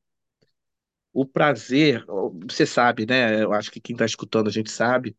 [1.12, 2.04] o prazer.
[2.48, 3.42] Você sabe, né?
[3.42, 5.16] Eu acho que quem está escutando a gente sabe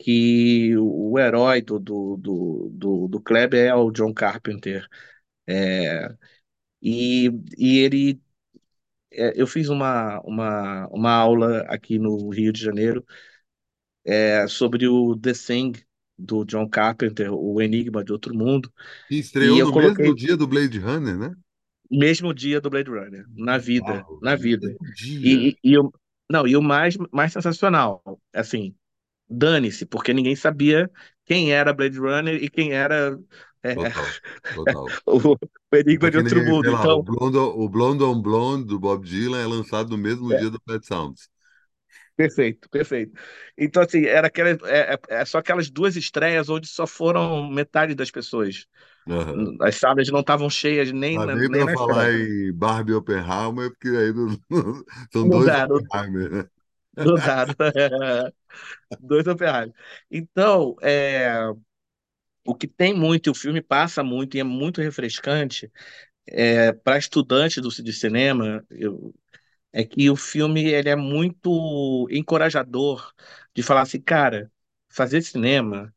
[0.00, 4.88] que o, herói do, do, do, do, do Kleber é o John Carpenter.
[5.46, 6.08] É,
[6.82, 8.22] e, e ele.
[9.12, 13.04] é, eu fiz uma, uma, uma aula aqui no Rio de Janeiro
[14.04, 15.72] é, sobre o The Thing,
[16.18, 18.72] do John Carpenter, o Enigma de Outro Mundo,
[19.10, 21.36] E e estreou eu no mesmo coloquei dia do Blade Runner, né?
[21.90, 24.74] mesmo dia do Blade Runner, na vida, Uau, na vida.
[24.80, 25.20] mesmo.
[25.22, 25.92] E, e, e o,
[26.30, 28.02] não, e o mais, mais sensacional,
[28.32, 28.74] assim,
[29.30, 30.90] dane-se, porque ninguém sabia
[31.26, 33.18] quem era Blade Runner e quem era
[33.62, 34.14] é, Total,
[34.54, 34.96] total.
[35.06, 35.36] o,
[35.72, 36.70] o Enigma de Outro Mundo.
[36.70, 40.32] lá, o Então, Blonde, o Blonde on Blonde do Bob Dylan é lançado no mesmo
[40.32, 41.28] é, dia do Pet Sounds.
[42.16, 43.12] perfeito, perfeito.
[43.56, 47.94] Então, assim, era aquela, é, é, é só aquelas duas estreias onde só foram metade
[47.94, 48.66] das pessoas.
[49.08, 49.52] Aham.
[49.62, 52.94] As salas não estavam cheias nem Não na, nem nem para na falar em Barbie
[52.94, 56.48] Oppenheimer, porque aí não- não- são Não dois dá, Oppenheimer, né?
[57.04, 57.46] Não dá.
[59.00, 59.72] Dois Ferrari.
[60.10, 61.30] Então, é,
[62.44, 65.70] o que tem muito, e o filme passa muito, e é muito refrescante,
[66.26, 69.14] é, para estudante do, de cinema, eu-
[69.72, 73.14] é que o filme ele é muito encorajador
[73.54, 74.50] de falar assim, cara,
[74.90, 75.94] fazer cinema.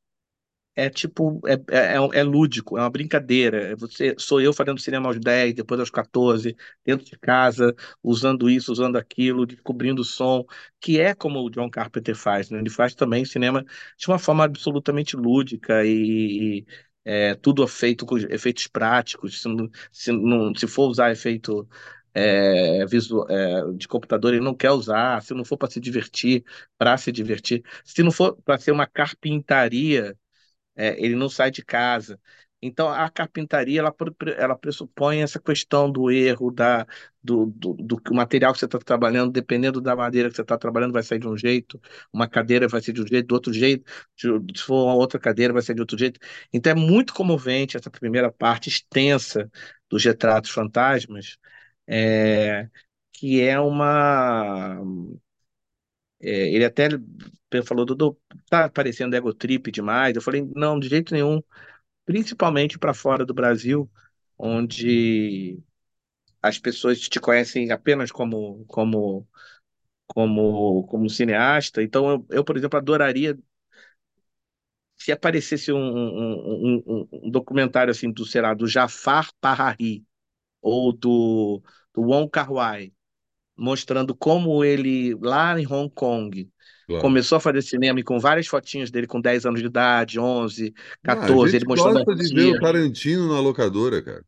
[0.75, 3.71] É tipo, é, é, é é lúdico, é uma brincadeira.
[3.73, 8.49] É Você, sou eu fazendo cinema aos 10, depois aos 14, dentro de casa, usando
[8.49, 10.43] isso, usando aquilo, descobrindo o som,
[10.81, 12.57] que é como o John Carpenter faz, né?
[12.59, 13.63] Ele faz também cinema
[13.97, 16.65] de uma forma absolutamente lúdica e, e,
[17.05, 19.41] é, tudo feito com efeitos práticos.
[19.43, 19.49] Se,
[19.91, 21.67] se, não, se for usar efeito
[22.13, 26.43] é, visu, é, de computador ele não quer usar, se não for para se divertir,
[26.77, 30.15] para se divertir, se não for para ser uma carpintaria,
[30.75, 32.19] é, ele não sai de casa.
[32.65, 33.93] Então, a carpintaria ela,
[34.37, 36.87] ela pressupõe essa questão do erro, da,
[37.21, 40.93] do, do, do material que você está trabalhando, dependendo da madeira que você está trabalhando,
[40.93, 41.79] vai sair de um jeito,
[42.11, 43.83] uma cadeira vai ser de um jeito, do outro jeito,
[44.15, 44.27] se
[44.63, 46.19] for uma outra cadeira, vai ser de outro jeito.
[46.53, 49.51] Então, é muito comovente essa primeira parte extensa
[49.89, 51.37] dos retratos fantasmas,
[51.87, 52.69] é,
[53.11, 54.77] que é uma.
[56.23, 56.87] É, ele até
[57.65, 58.19] falou, Dudu,
[58.49, 60.15] tá parecendo ego trip demais.
[60.15, 61.41] Eu falei, não, de jeito nenhum
[62.05, 63.89] principalmente para fora do Brasil,
[64.37, 65.59] onde
[66.41, 69.27] as pessoas te conhecem apenas como como
[70.07, 71.83] como como cineasta.
[71.83, 73.37] Então eu, eu por exemplo, adoraria
[74.95, 80.05] se aparecesse um, um, um, um documentário assim do, sei do Jafar Pahari
[80.61, 81.63] ou do,
[81.93, 82.93] do Wong Kar-wai,
[83.55, 86.51] mostrando como ele lá em Hong Kong
[86.87, 87.01] Claro.
[87.01, 90.73] Começou a fazer cinema e com várias fotinhas dele com 10 anos de idade, 11,
[91.01, 94.23] 14, ah, ele mostrando gosta de ver o Tarantino na locadora, cara.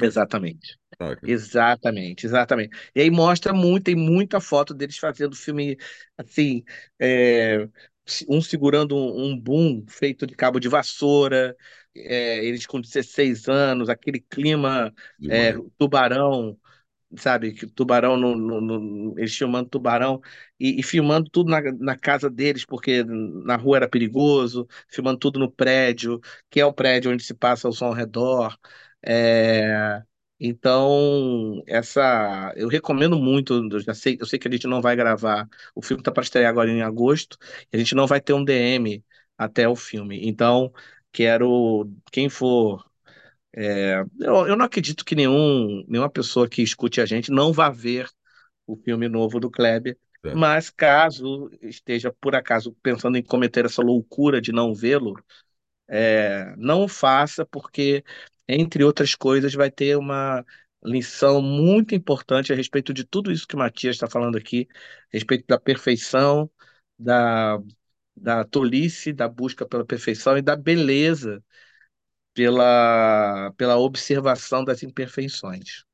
[0.00, 0.78] Exatamente.
[1.24, 2.76] Exatamente, exatamente.
[2.94, 5.76] E aí mostra muito, tem muita foto deles fazendo filme
[6.16, 6.62] assim,
[7.00, 7.68] é,
[8.28, 11.56] um segurando um, um boom feito de cabo de vassoura,
[11.96, 14.94] é, eles com 16 anos, aquele clima
[15.28, 16.56] é, tubarão,
[17.18, 17.52] sabe?
[17.52, 20.20] Que tubarão, no, no, no, eles filmando tubarão
[20.58, 25.38] e, e, filmando tudo na, na casa deles, porque na rua era perigoso, filmando tudo
[25.38, 26.20] no prédio,
[26.50, 28.56] que é o prédio onde se passa o som ao redor.
[29.02, 30.02] É,
[30.40, 33.54] então, essa eu recomendo muito.
[33.70, 35.48] Eu já sei, eu sei que a gente não vai gravar.
[35.74, 37.38] O filme está para estrear agora em agosto,
[37.72, 39.04] a gente não vai ter um DM
[39.38, 40.26] até o filme.
[40.28, 40.72] Então,
[41.12, 42.84] quero quem for
[43.56, 47.70] é, eu, eu, não acredito que nenhum, nenhuma pessoa que escute a gente não vá
[47.70, 48.08] ver
[48.66, 50.34] o filme novo do Kleber, é.
[50.34, 55.14] mas caso esteja, por acaso, pensando em cometer essa loucura de não vê-lo,
[55.88, 58.04] é, não faça, porque,
[58.48, 60.44] entre outras coisas, vai ter uma
[60.84, 64.76] lição muito importante a respeito de tudo isso que o Matias está falando aqui, a
[65.12, 66.50] respeito da perfeição,
[66.98, 67.58] da,
[68.16, 71.42] da tolice, da busca pela perfeição e da beleza
[72.34, 75.84] pela, pela observação das imperfeições.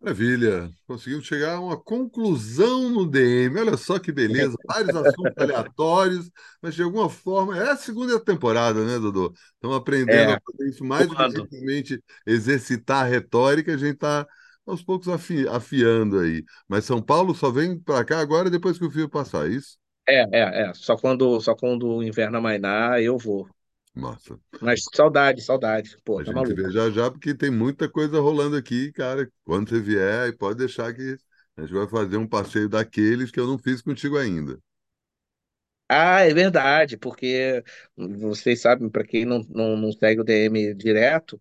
[0.00, 3.58] Maravilha, conseguimos chegar a uma conclusão no DM.
[3.58, 6.30] Olha só que beleza, vários assuntos aleatórios,
[6.60, 9.32] mas de alguma forma é a segunda temporada, né, Dudu?
[9.54, 10.34] Estamos aprendendo é.
[10.34, 14.26] a fazer isso mais do que simplesmente exercitar a retórica, a gente está
[14.66, 16.44] aos poucos afi afiando aí.
[16.68, 19.78] Mas São Paulo só vem para cá agora depois que o fio passar, é isso?
[20.06, 20.74] É, é, é.
[20.74, 23.48] Só quando, só quando o inverno amainar, eu vou.
[23.96, 24.38] Massa.
[24.60, 25.96] Mas saudade, saudade.
[26.04, 26.54] Pô, a tá gente maluco.
[26.54, 29.30] vê já já, porque tem muita coisa rolando aqui, cara.
[29.44, 31.16] Quando você vier, pode deixar que
[31.56, 34.58] a gente vai fazer um passeio daqueles que eu não fiz contigo ainda.
[35.88, 37.62] Ah, é verdade, porque
[37.96, 41.40] vocês sabem, para quem não, não, não segue o DM direto,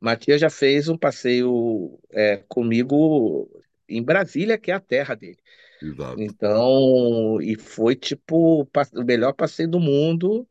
[0.00, 3.50] Matias já fez um passeio é, comigo
[3.88, 5.38] em Brasília, que é a terra dele.
[5.80, 6.24] Exato.
[6.24, 10.48] Então, e foi tipo o melhor passeio do mundo.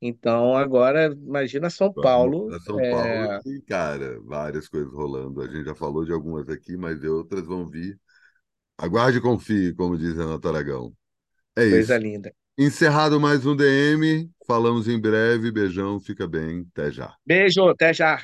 [0.00, 2.48] Então, agora, imagina São Paulo.
[2.60, 2.90] São é...
[2.90, 5.40] Paulo, e, cara, várias coisas rolando.
[5.40, 7.98] A gente já falou de algumas aqui, mas outras vão vir.
[8.78, 10.92] Aguarde e confie, como diz Renato Aragão.
[11.56, 11.88] É Coisa isso.
[11.88, 12.34] Coisa linda.
[12.58, 14.30] Encerrado mais um DM.
[14.46, 15.50] Falamos em breve.
[15.50, 16.66] Beijão, fica bem.
[16.72, 17.14] Até já.
[17.24, 18.22] Beijo, até já.